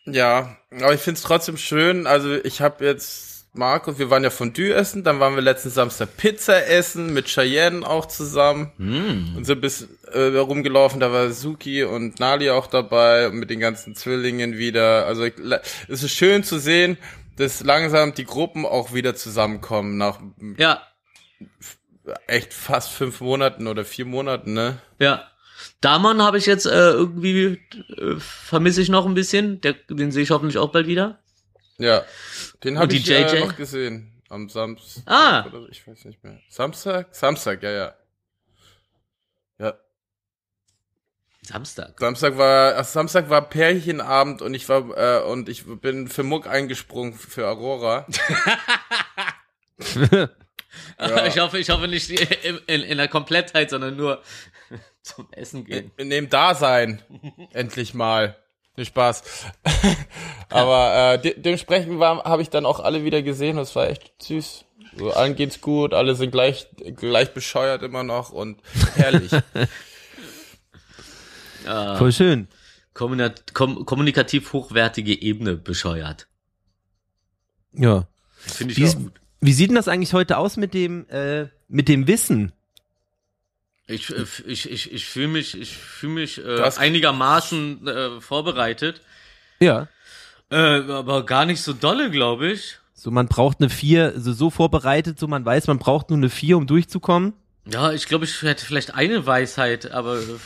[0.07, 2.07] Ja, aber ich find's trotzdem schön.
[2.07, 6.16] Also ich habe jetzt Markus, wir waren ja Fondue essen, dann waren wir letzten Samstag
[6.16, 9.36] Pizza essen mit Cheyenne auch zusammen Mm.
[9.36, 10.98] und so bis äh, rumgelaufen.
[10.98, 15.07] Da war Suki und Nali auch dabei und mit den ganzen Zwillingen wieder.
[15.07, 15.34] Also ich,
[15.88, 16.98] es ist schön zu sehen,
[17.36, 20.18] dass langsam die Gruppen auch wieder zusammenkommen nach
[20.59, 20.82] Ja,
[22.26, 24.78] echt fast fünf Monaten oder vier Monaten, ne?
[24.98, 25.28] Ja.
[25.80, 27.61] Damon habe ich jetzt äh, irgendwie
[27.96, 29.61] äh, vermisse ich noch ein bisschen.
[29.61, 31.20] Der, den sehe ich hoffentlich auch bald wieder.
[31.78, 32.02] Ja,
[32.64, 33.40] den habe ich äh, JJ?
[33.40, 35.02] noch gesehen am Samstag.
[35.06, 35.46] Ah.
[35.46, 36.38] Oder ich weiß nicht mehr.
[36.48, 37.14] Samstag?
[37.14, 37.94] Samstag, ja, ja.
[39.58, 39.78] Ja,
[41.42, 41.98] Samstag.
[41.98, 46.46] Samstag war ach, Samstag war Pärchenabend und ich war äh, und ich bin für Muck
[46.46, 48.06] eingesprungen für Aurora.
[50.98, 51.26] Ja.
[51.26, 54.22] Ich hoffe, ich hoffe nicht in, in, in der Komplettheit, sondern nur
[55.02, 55.90] zum Essen gehen.
[55.96, 57.02] In dem Dasein
[57.52, 58.36] endlich mal.
[58.74, 59.22] Viel Spaß.
[60.50, 63.56] Aber äh, de dementsprechend war habe ich dann auch alle wieder gesehen.
[63.56, 64.64] Das war echt süß.
[64.96, 68.60] So, allen geht's gut, alle sind gleich gleich bescheuert immer noch und
[68.96, 69.30] herrlich.
[71.64, 72.48] Ja, Voll schön.
[72.92, 76.28] kom kommunikativ hochwertige Ebene bescheuert.
[77.72, 78.06] Ja.
[78.36, 79.12] Finde ich Wie, auch gut.
[79.40, 82.52] wie sieht denn das eigentlich heute aus mit dem, äh, mit dem Wissen?
[83.87, 89.01] Ich, äh, ich, ich, ich fühle mich, ich fühle mich äh, einigermaßen äh, vorbereitet.
[89.61, 89.89] Ja.
[90.51, 92.78] Äh, aber gar nicht so dolle, glaube ich.
[92.93, 96.30] So, man braucht eine vier, also so vorbereitet, so man weiß, man braucht nur eine
[96.30, 97.35] vier, um durchzukommen.
[97.66, 100.39] Ja, ich glaube, ich hätte vielleicht eine Weisheit, aber äh,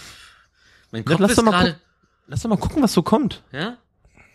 [0.91, 1.81] mein Kopf lass ist doch mal gerade.
[2.27, 3.43] Lass doch mal gucken, was so kommt.
[3.53, 3.79] Ja?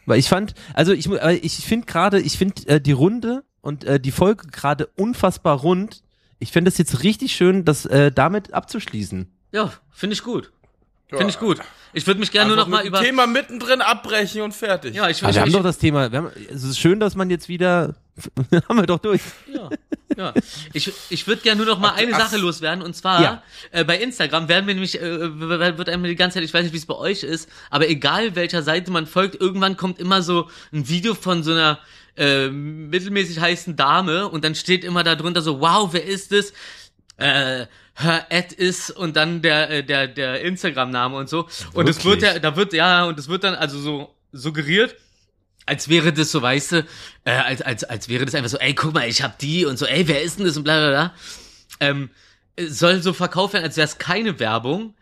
[0.06, 3.99] Weil ich fand, also ich, ich finde gerade, ich finde äh, die Runde und äh,
[3.99, 6.03] die Folge gerade unfassbar rund.
[6.39, 9.27] Ich fände es jetzt richtig schön, das äh, damit abzuschließen.
[9.51, 10.51] Ja, finde ich gut.
[11.09, 11.59] Finde ich gut.
[11.93, 13.01] Ich würde mich gerne nur noch mal über.
[13.01, 14.95] Thema mittendrin abbrechen und fertig.
[14.95, 17.15] Ja, ich, ich, wir haben ich, doch das Thema, wir haben, es ist schön, dass
[17.15, 17.95] man jetzt wieder,
[18.67, 19.21] haben wir doch durch.
[19.53, 19.69] Ja,
[20.17, 20.34] ja.
[20.73, 22.19] Ich, ich würde gerne nur noch mal eine ach.
[22.19, 23.43] Sache loswerden und zwar Ja.
[23.71, 26.73] äh, bei Instagram werden wir nämlich äh, wird einem die ganze Zeit, ich weiß nicht,
[26.73, 30.49] wie es bei euch ist, aber egal welcher Seite man folgt, irgendwann kommt immer so
[30.71, 31.79] ein Video von so einer
[32.18, 36.53] äh, mittelmäßig heißen Dame und dann steht immer da drunter so, wow, wer ist es?
[37.18, 41.88] Äh, her Ad ist und dann der äh, der der Instagram Name und so und
[41.88, 42.34] es wird Wirklich?
[42.34, 44.95] ja da wird ja und es wird dann also so suggeriert
[45.66, 46.86] als wäre das so, weißt du,
[47.26, 49.78] äh, als, als, als wäre das einfach so, ey, guck mal, ich hab die und
[49.78, 51.14] so, ey, wer ist denn das und bla bla bla.
[51.80, 52.09] Ähm,
[52.59, 54.93] soll so verkauft werden, als wäre es keine Werbung.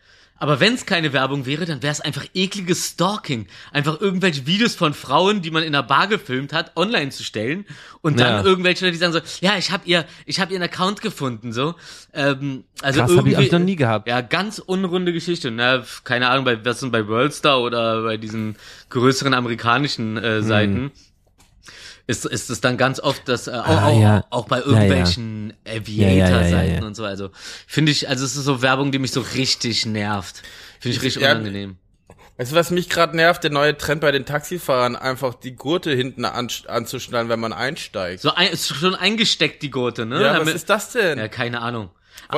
[0.41, 3.45] Aber wenn es keine Werbung wäre, dann wäre es einfach ekliges Stalking.
[3.71, 7.63] Einfach irgendwelche Videos von Frauen, die man in der Bar gefilmt hat, online zu stellen.
[8.01, 8.43] Und dann Ja.
[8.43, 11.75] irgendwelche, Leute, die sagen so, ja, ich habe ihr, ich habe ihren Account gefunden, so.
[12.11, 14.07] Ähm, also Krass, hab ich- irgendwie, hab ich noch nie gehabt.
[14.07, 15.51] Ja, ganz unrunde Geschichte.
[15.51, 15.83] Ne?
[16.05, 18.55] Keine Ahnung, bei was denn bei Worldstar oder bei diesen
[18.89, 20.23] größeren amerikanischen Hm.
[20.23, 20.91] äh, Seiten.
[22.12, 24.26] Ist, ist es dann ganz oft, dass äh, auch, Ah, auch, ja.
[24.30, 24.72] auch bei Ja, ja.
[24.72, 26.86] irgendwelchen Ja, ja, Aviator-Seiten ja, ja, ja.
[26.86, 27.05] und so.
[27.05, 27.30] Also
[27.68, 30.41] finde ich, also es ist so Werbung, die mich so richtig nervt.
[30.80, 31.78] Finde ich richtig Ja, unangenehm.
[32.38, 33.43] Weißt du, was mich gerade nervt?
[33.43, 38.22] Der neue Trend bei den Taxifahrern, einfach die Gurte hinten an, anzuschnallen, wenn man einsteigt.
[38.22, 40.22] So ein, ist schon eingesteckt, die Gurte, ne?
[40.22, 41.18] ja, was Damit- ist das denn?
[41.20, 41.91] ja, keine Ahnung.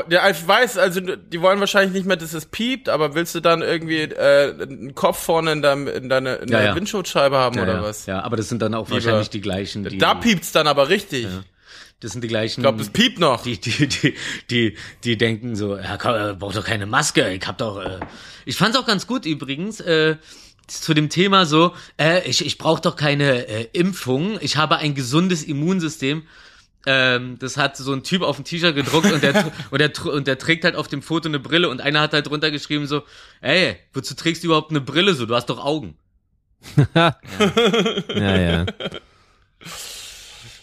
[0.09, 3.39] Ja, ich weiß, also die wollen wahrscheinlich nicht mehr, dass es piept, aber willst du
[3.41, 6.75] dann irgendwie äh, einen Kopf vorne in, deinem, in deiner in Ja, der ja.
[6.75, 8.05] Windschutzscheibe haben Ja, oder was?
[8.07, 9.97] Ja, aber das sind dann auch Lieber- wahrscheinlich die gleichen, die.
[9.99, 11.27] Da piept's dann aber richtig.
[11.99, 12.59] Das sind die gleichen.
[12.61, 13.43] Ich glaube, das piept noch.
[13.43, 14.15] die, die, die,
[14.49, 17.99] die, die denken so, ja, komm, äh, braucht doch keine Maske, ich hab doch, äh.
[18.45, 20.17] ich fand's auch ganz gut übrigens, äh,
[20.67, 24.95] zu dem Thema so, äh, ich, ich brauche doch keine äh, Impfung, ich habe ein
[24.95, 26.23] gesundes Immunsystem.
[26.85, 30.27] Ähm, das hat so ein Typ auf dem T-Shirt gedruckt und der, und, der, und
[30.27, 33.03] der trägt halt auf dem Foto eine Brille und einer hat halt drunter geschrieben so,
[33.41, 35.25] ey, wozu trägst du überhaupt eine Brille so?
[35.25, 35.97] Du hast doch Augen.
[36.95, 37.15] ja,
[38.15, 38.65] ja.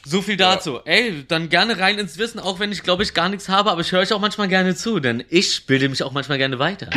[0.05, 0.81] So viel dazu.
[0.85, 3.81] Ey, dann gerne rein ins Wissen, auch wenn ich glaube ich gar nichts habe, aber
[3.81, 6.89] ich höre euch auch manchmal gerne zu, denn ich bilde mich auch manchmal gerne weiter.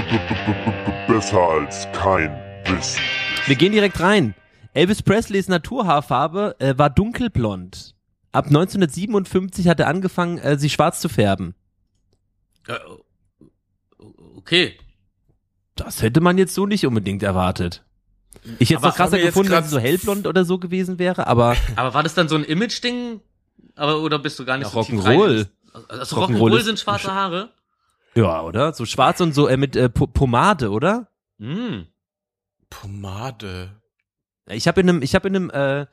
[1.07, 2.31] Besser als kein
[2.65, 3.01] Wissen.
[3.45, 4.35] Wir gehen direkt rein.
[4.73, 7.92] Elvis Presleys Naturhaarfarbe äh, war dunkelblond.
[8.33, 11.55] Ab 1957 hat er angefangen, äh, sie schwarz zu färben.
[12.67, 12.75] Äh,
[14.35, 14.77] okay.
[15.75, 17.83] Das hätte man jetzt so nicht unbedingt erwartet.
[18.59, 21.55] Ich hätte es noch krasser gefunden, wenn sie so hellblond oder so gewesen wäre, aber
[21.75, 23.21] Aber war das dann so ein Image-Ding?
[23.75, 25.47] Aber oder bist du gar nicht Ja, so Rock'n'Roll.
[25.73, 25.85] rein?
[25.87, 27.53] Also Rock'n'Roll ist- sind schwarze Haare?
[28.15, 28.73] ja, oder?
[28.73, 31.07] So schwarz und so äh, mit äh, Po- Pomade, oder?
[31.39, 31.87] Hm.
[32.69, 33.81] Pomade.
[34.47, 35.85] Ich habe in einem, ich habe in einem, äh,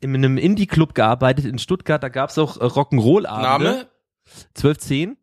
[0.00, 2.02] in einem Indie-Club gearbeitet in Stuttgart.
[2.02, 3.70] Da gab's auch äh, Rock'n'Roll-Abende.
[3.70, 3.86] Name?
[4.56, 5.16] 1210.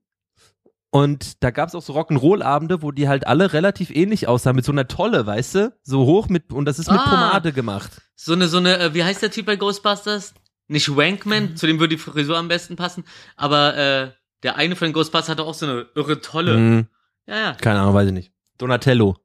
[0.90, 4.72] Und da gab's auch so Rock'n'Roll-Abende, wo die halt alle relativ ähnlich aussahen, mit so
[4.72, 5.74] einer Tolle, weißt du?
[5.82, 7.10] So hoch mit, und das ist mit Ah.
[7.10, 7.92] Pomade gemacht.
[8.16, 10.34] So eine, so eine, äh, wie heißt der Typ bei Ghostbusters?
[10.68, 13.04] Nicht Wankman, zu dem würde die Frisur am besten passen,
[13.36, 14.12] aber äh,
[14.44, 16.56] der eine von den Ghostbusters hatte auch so eine irre tolle.
[16.56, 16.88] Hm,
[17.28, 17.54] Ja, ja.
[17.54, 18.32] keine Ahnung, weiß ich nicht.
[18.60, 19.18] Donatello.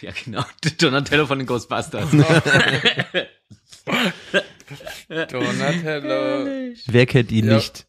[0.00, 0.42] Ja, genau.
[0.80, 2.08] Donatello von den Ghostbusters.
[5.08, 6.72] Donatello.
[6.86, 7.54] Wer kennt ihn Ja.
[7.56, 7.86] nicht?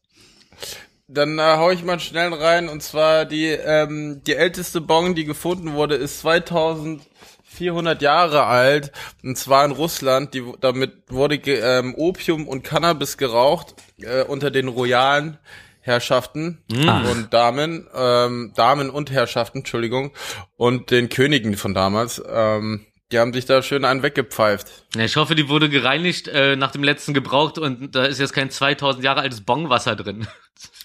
[1.07, 5.25] Dann äh, hau ich mal schnell rein und zwar die ähm, die älteste Bong, die
[5.25, 8.91] gefunden wurde, ist 2400 Jahre alt
[9.23, 10.33] und zwar in Russland.
[10.33, 15.37] Die damit wurde ge, ähm, Opium und Cannabis geraucht äh, unter den royalen
[15.81, 17.09] Herrschaften Ach.
[17.11, 20.11] und Damen, ähm, Damen und Herrschaften, Entschuldigung,
[20.55, 22.21] und den Königen von damals.
[22.31, 24.67] Ähm, die haben sich da schön einen weggepfeift.
[24.95, 28.33] Ja, ich hoffe, die wurde gereinigt äh, nach dem letzten gebraucht und da ist jetzt
[28.33, 30.27] kein 2000 Jahre altes Bongwasser drin.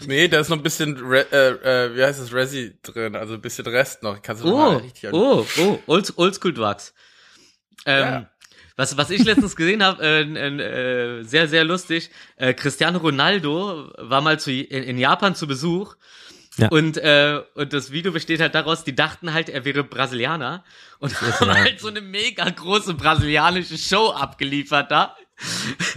[0.07, 1.49] Nee, da ist noch ein bisschen, Re äh,
[1.87, 4.23] äh, wie heißt es, Resi drin, also ein bisschen Rest noch.
[4.23, 6.95] Kannst du Oh, richtig oh, oh, Old, Oldschool-Wachs.
[7.85, 8.31] Ähm, Ja.
[8.77, 14.23] was, was ich letztens gesehen habe, äh, äh, sehr, sehr lustig, äh, Cristiano Ronaldo war
[14.23, 15.97] mal zu, in, in Japan zu Besuch
[16.57, 16.69] Ja.
[16.69, 20.65] und, äh, und das Video besteht halt daraus, die dachten halt, er wäre Brasilianer
[20.99, 25.15] und haben halt so eine mega große brasilianische Show abgeliefert da.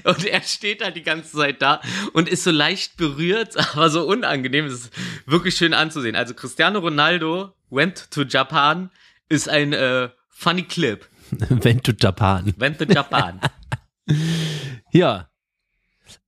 [0.03, 1.80] Und er steht halt die ganze Zeit da
[2.12, 4.66] und ist so leicht berührt, aber so unangenehm.
[4.66, 4.93] Es ist
[5.26, 6.18] wirklich schön anzusehen.
[6.18, 8.89] Also Cristiano Ronaldo went to Japan
[9.30, 11.07] ist ein äh, funny clip.
[11.49, 12.53] Went to Japan.
[12.57, 13.39] Went to Japan.
[14.91, 15.30] Ja.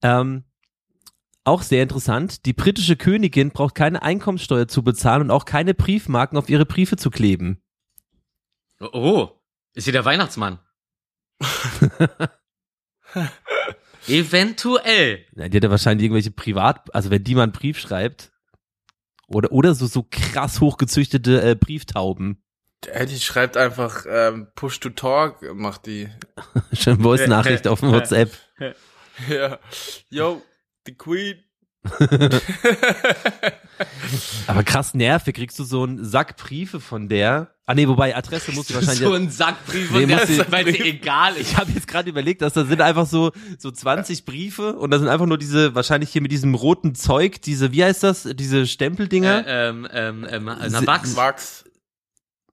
[0.04, 0.44] Ähm,
[1.44, 2.46] auch sehr interessant.
[2.46, 6.98] Die britische Königin braucht keine Einkommenssteuer zu bezahlen und auch keine Briefmarken auf ihre Briefe
[6.98, 7.62] zu kleben.
[8.80, 9.30] oh,
[9.74, 10.60] ist hier der Weihnachtsmann?
[14.08, 15.26] Eventuell.
[15.36, 18.32] Ja, Die hat ja wahrscheinlich irgendwelche Privat, also wenn die mal einen Brief schreibt.
[19.28, 22.44] Oder, oder so, so krass hochgezüchtete äh, Brieftauben.
[22.86, 26.10] Ja, die schreibt einfach ähm, Push to Talk, macht die.
[26.74, 28.32] Schon Voice-Nachricht auf dem WhatsApp.
[29.30, 29.60] Ja.
[30.10, 30.42] Yo,
[30.86, 31.36] the Queen.
[34.48, 37.56] Aber krass nervig, kriegst du so einen Sack Briefe von der.
[37.66, 39.00] Ah nee, wobei Adresse musst du wahrscheinlich.
[39.00, 41.52] So ein Sackbrief, Nee, und der, ich- weil sie egal ist.
[41.52, 45.00] ich habe jetzt gerade überlegt, dass da sind einfach so so 20 Briefe und da
[45.00, 48.68] sind einfach nur diese wahrscheinlich hier mit diesem roten Zeug, diese wie heißt das, diese
[48.68, 49.48] Stempeldinger?
[49.48, 51.16] Äh, ähm, ähm, ähm, na, Sie- Wachs.
[51.16, 51.64] Wachs.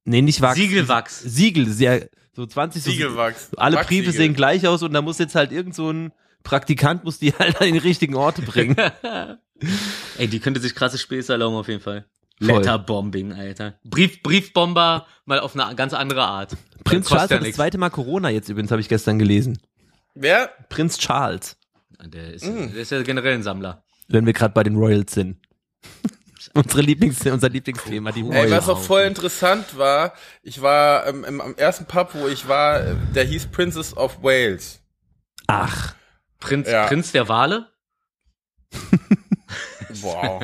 [0.04, 0.56] nee, nicht Wachs.
[0.56, 1.20] Siegelwachs.
[1.20, 3.50] Siegel, sehr so 20 so, Siegelwachs.
[3.56, 6.12] alle Briefe sehen gleich aus und da muss jetzt halt irgend so ein
[6.44, 8.76] Praktikant muss die halt an den richtigen Orte bringen.
[10.18, 12.06] Ey, die könnte sich krasse Späße erlauben auf jeden Fall.
[12.40, 13.78] Letterbombing, Alter.
[13.84, 16.56] Brief, Briefbomber mal auf eine ganz andere Art.
[16.84, 19.58] Prinz Charles hat das zweite Mal Corona jetzt übrigens, habe ich gestern gelesen.
[20.14, 20.50] Wer?
[20.68, 21.56] Prinz Charles,
[22.00, 22.72] Der ist, Mm.
[22.72, 23.82] der ist ja generell ein Sammler.
[24.06, 25.38] wenn wir gerade bei den Royals sind.
[26.54, 28.50] Unsere Lieblings unser Lieblingsthema, die Ey, Royals.
[28.52, 32.80] was auch voll interessant war, ich war ähm, im, am ersten Pub, wo ich war,
[32.80, 34.80] äh, der hieß Princess of Wales.
[35.48, 35.94] Ach,
[36.40, 36.86] Prinz, Ja.
[36.86, 37.68] Prinz der Wale?
[40.02, 40.42] Wow.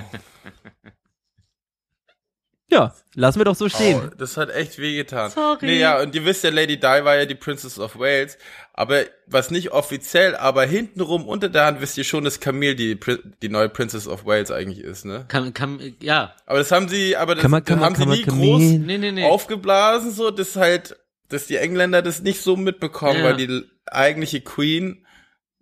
[2.68, 4.10] ja, lassen wir doch so Oh, stehen.
[4.18, 5.30] das hat echt wehgetan.
[5.30, 5.66] Sorry.
[5.66, 8.36] Nee, ja, und ihr wisst ja, Lady Di war ja die Princess of Wales.
[8.72, 12.98] Aber was nicht offiziell, aber hintenrum unter der Hand wisst ihr schon, dass Camille die,
[13.42, 15.26] die neue Princess of Wales eigentlich ist, ne?
[15.28, 16.34] Kann, kann, ja.
[16.46, 18.60] Aber das haben sie, aber das, Kann man- das kann man- haben sie nie groß
[18.60, 19.24] Nee, nee, nee.
[19.26, 20.96] aufgeblasen, so, dass halt,
[21.28, 23.24] dass die Engländer das nicht so mitbekommen, Ja.
[23.24, 25.03] weil die eigentliche Queen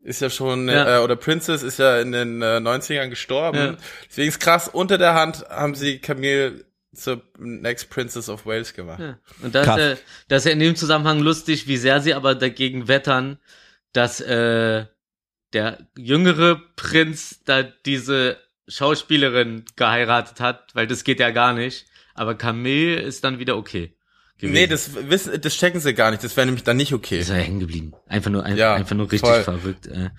[0.02, 0.98] ist ja schon, Ja.
[0.98, 3.58] Äh, oder Princess ist ja in den äh, 90ern gestorben.
[3.58, 3.76] Ja.
[4.08, 9.00] Deswegen ist krass, unter der Hand haben sie Camille zur Next Princess of Wales gemacht.
[9.00, 9.18] Ja.
[9.42, 9.96] Und das, äh,
[10.28, 13.38] das ist ja in dem Zusammenhang lustig, wie sehr sie aber dagegen wettern,
[13.92, 14.86] dass äh,
[15.52, 18.38] der jüngere Prinz da diese
[18.68, 21.86] Schauspielerin geheiratet hat, weil das geht ja gar nicht.
[22.14, 23.94] Aber Camille ist dann wieder okay.
[24.42, 24.52] Gewesen.
[24.54, 26.22] Nee, das wissen, das checken sie gar nicht.
[26.22, 27.18] Das wäre nämlich dann nicht okay.
[27.20, 27.92] ist ja hängen geblieben.
[28.06, 29.42] Einfach nur, ein, Ja, einfach nur richtig voll.
[29.42, 29.86] verrückt.
[29.86, 30.10] Äh.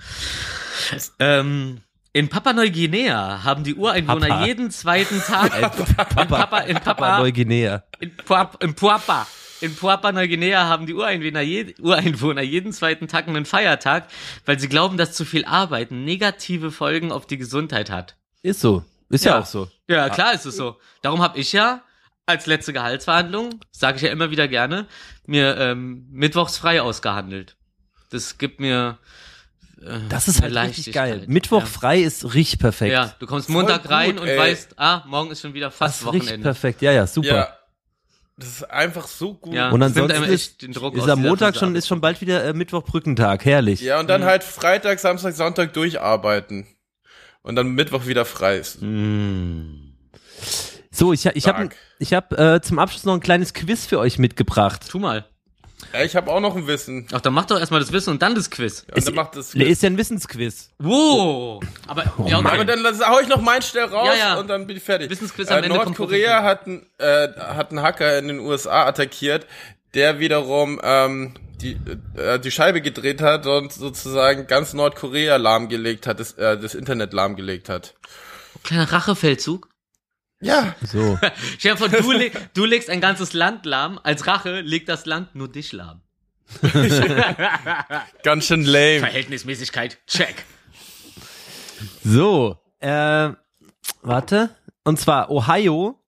[1.20, 1.82] Ähm,
[2.14, 4.46] in Papua-Neuguinea haben die Ureinwohner Papa.
[4.46, 7.84] jeden zweiten Tag in Papa, in Papua Papa, Neuguinea.
[8.00, 9.28] in Puap, in Puapa.
[9.62, 14.08] In Papua-Neuguinea haben die Ureinwohner, je, Ureinwohner jeden zweiten Tag einen Feiertag,
[14.46, 18.16] weil sie glauben, dass zu viel Arbeiten negative Folgen auf die Gesundheit hat.
[18.42, 18.84] Ist so.
[19.10, 19.40] Ist ja, Ja.
[19.40, 19.70] auch so.
[19.88, 20.78] Ja, klar ist es so.
[21.02, 21.82] Darum habe ich ja
[22.26, 24.88] als letzte Gehaltsverhandlung, sage ich ja immer wieder gerne,
[25.26, 27.56] mir ähm, mittwochs frei ausgehandelt.
[28.12, 28.98] Das gibt mir
[29.82, 31.24] äh, Das ist halt richtig geil.
[31.28, 31.66] Mittwoch ja.
[31.66, 32.92] frei ist richtig perfekt.
[32.94, 34.38] Ja, du kommst Voll Montag gut, rein und ey.
[34.38, 36.44] weißt, ah, morgen ist schon wieder das fast ist richtig Wochenende.
[36.44, 36.82] perfekt.
[36.82, 37.28] Ja, ja, super.
[37.28, 37.58] Ja.
[38.38, 39.54] Das ist einfach so gut.
[39.54, 39.70] Ja.
[39.70, 42.44] Und Das ansonsten ist, echt den Druck ist am Montag schon, ist schon bald wieder
[42.44, 43.46] äh, Mittwoch Brückentag.
[43.46, 43.82] Herrlich.
[43.82, 46.66] Ja, und dann halt Freitag, Samstag, Sonntag durcharbeiten.
[47.44, 48.82] Und dann Mittwoch wieder frei ist.
[48.82, 49.94] Mm.
[50.94, 54.20] So, ich, ich habe ich hab, äh, zum Abschluss noch ein kleines Quiz für euch
[54.20, 54.82] mitgebracht.
[54.90, 55.26] Tu mal.
[55.92, 57.08] Ja, ich habe auch noch ein Wissen.
[57.12, 58.86] Ach, dann mach doch erstmal das Wissen und dann das Quiz.
[58.96, 60.70] Und dann macht das Nee, ist ja ein Wissensquiz.
[60.80, 61.62] Wow.
[61.88, 62.48] Aber, ja, okay.
[62.54, 64.40] Aber dann hau ich noch meinen schnell raus Ja, ja.
[64.40, 65.10] und dann bin ich fertig.
[65.10, 68.86] Wissensquiz am äh, Ende kommt Nordkorea hat einen, äh, hat einen Hacker in den USA
[68.86, 69.46] attackiert,
[69.94, 71.78] der wiederum ähm, die,
[72.16, 77.14] äh, die Scheibe gedreht hat und sozusagen ganz Nordkorea lahmgelegt hat, das, äh, das Internet
[77.14, 77.96] lahmgelegt hat.
[78.64, 79.73] Kleiner Rachefeldzug.
[80.44, 81.18] Ja, So.
[81.58, 84.00] Stell dir vor, du, leg, du legst ein ganzes Land lahm.
[84.04, 86.02] Als Rache legt das Land nur dich lahm.
[88.24, 89.00] ganz schön lame.
[89.00, 90.44] Verhältnismäßigkeit, check.
[92.04, 93.30] So, äh,
[94.02, 94.50] warte.
[94.84, 96.00] Und zwar Ohio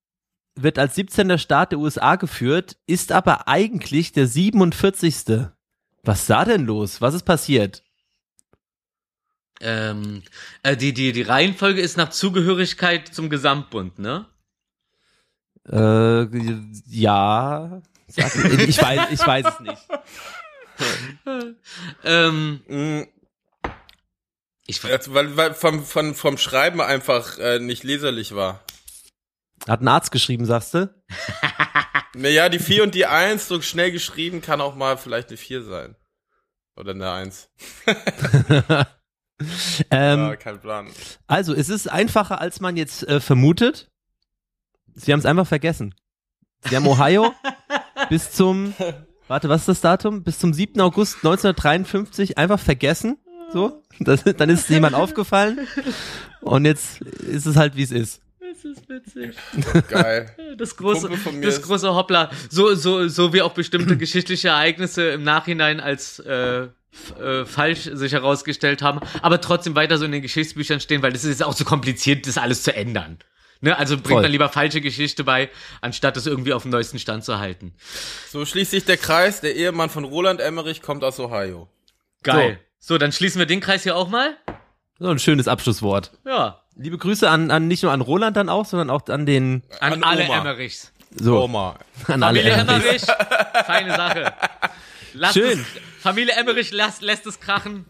[0.55, 1.37] wird als 17.
[1.37, 5.47] Staat der USA geführt, ist aber eigentlich der 47.
[6.03, 7.01] Was ist da denn los?
[7.01, 7.83] Was ist passiert?
[9.61, 10.23] Ähm,
[10.63, 14.25] äh, die, die, die Reihenfolge ist nach Zugehörigkeit zum Gesamtbund, ne?
[15.67, 16.27] Äh,
[16.87, 17.81] ja.
[18.07, 19.81] Sag, ich weiß, ich weiß es nicht.
[22.03, 23.03] Ähm, Mm,
[24.67, 28.63] ich, jetzt, weil, weil vom, vom, vom Schreiben einfach äh, nicht leserlich war.
[29.67, 30.93] Hat ein Arzt geschrieben, sagst du?
[32.17, 35.63] Naja, die 4 und die 1, so schnell geschrieben, kann auch mal vielleicht eine 4
[35.63, 35.97] sein.
[36.77, 37.49] Oder eine 1.
[39.91, 40.87] Ähm, Ja, kein Plan.
[41.27, 43.89] Also, es ist einfacher, als man jetzt äh, vermutet.
[44.93, 45.93] Sie haben es einfach vergessen.
[46.69, 47.33] Sie haben Ohio
[48.09, 48.73] bis zum,
[49.27, 50.23] warte, was ist das Datum?
[50.23, 50.79] Bis zum 7.
[50.81, 53.17] August 1953 einfach vergessen.
[53.51, 55.67] So, das, dann ist es jemand aufgefallen.
[56.41, 58.21] Und jetzt ist es halt, wie es ist.
[58.39, 59.35] das ist witzig.
[59.89, 60.29] Geil.
[60.57, 61.09] Das große,
[61.41, 62.31] das große Hoppla.
[62.49, 66.67] So, so, so wie auch bestimmte geschichtliche Ereignisse im Nachhinein als äh,
[67.19, 71.23] äh, falsch sich herausgestellt haben, aber trotzdem weiter so in den Geschichtsbüchern stehen, weil das
[71.23, 73.19] ist jetzt auch zu kompliziert, das alles zu ändern.
[73.61, 73.77] Ne?
[73.77, 74.21] Also bringt Voll.
[74.23, 75.49] man lieber falsche Geschichte bei,
[75.81, 77.73] anstatt das irgendwie auf dem neuesten Stand zu halten.
[78.29, 79.41] So schließt sich der Kreis.
[79.41, 81.67] Der Ehemann von Roland Emmerich kommt aus Ohio.
[82.23, 82.59] Geil.
[82.79, 84.37] So, dann schließen wir den Kreis hier auch mal.
[84.99, 86.11] So ein schönes Abschlusswort.
[86.25, 86.61] Ja.
[86.75, 89.93] Liebe Grüße an, an nicht nur an Roland dann auch, sondern auch an den, An,
[89.93, 90.37] An alle Oma.
[90.39, 90.91] Emmerichs.
[91.15, 91.79] so, Oma.
[92.07, 93.07] an alle Familie Emmerichs.
[93.07, 94.33] Emmerich, feine Sache.
[95.15, 95.59] Lasst Schön.
[95.59, 95.65] Es,
[96.01, 97.85] Familie Emmerich lasst, lässt es krachen.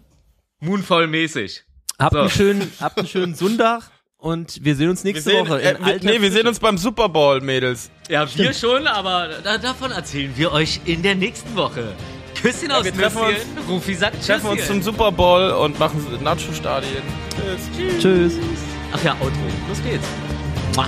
[0.62, 1.64] Moonfall-mäßig.
[2.00, 2.20] Habt So.
[2.20, 3.84] einen schönen, habt einen schönen Sonntag
[4.18, 7.10] und wir sehen uns nächste sehen, Woche äh, wir, nee, wir sehen uns beim Super
[7.10, 7.90] Bowl, Mädels.
[8.10, 11.94] Ja, wir schon, aber da, davon erzählen wir euch in der nächsten Woche.
[12.42, 13.58] Küsschen aus wir treffen Nüsschen.
[13.70, 17.02] Rufi sagt Treffen wir uns zum Super Bowl und machen Nacho-Stadien.
[17.80, 18.02] Tschüss.
[18.02, 18.34] Tschüss.
[18.94, 19.40] Ach ja, Outro.
[19.68, 20.06] Los geht's.
[20.76, 20.86] Mua.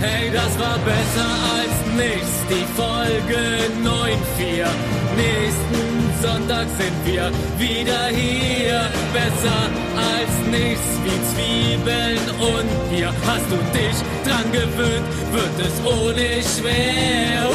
[0.00, 3.40] Hey, das war besser als nichts, die Folge
[3.84, 4.66] 9.4.
[5.14, 5.86] Nächsten
[6.22, 8.88] Sonntag sind wir wieder hier.
[9.12, 13.12] Besser als nichts wie Zwiebeln und Bier.
[13.26, 17.50] Hast du dich dran gewöhnt, wird es ohne schwer.
[17.50, 17.54] Uh,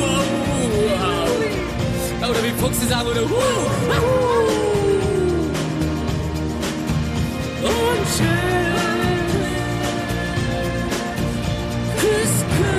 [0.00, 0.24] uh,
[2.24, 2.30] uh.
[2.30, 3.22] Oder wie Fuchs sagen würde.
[7.62, 8.69] Und schön.
[12.10, 12.69] just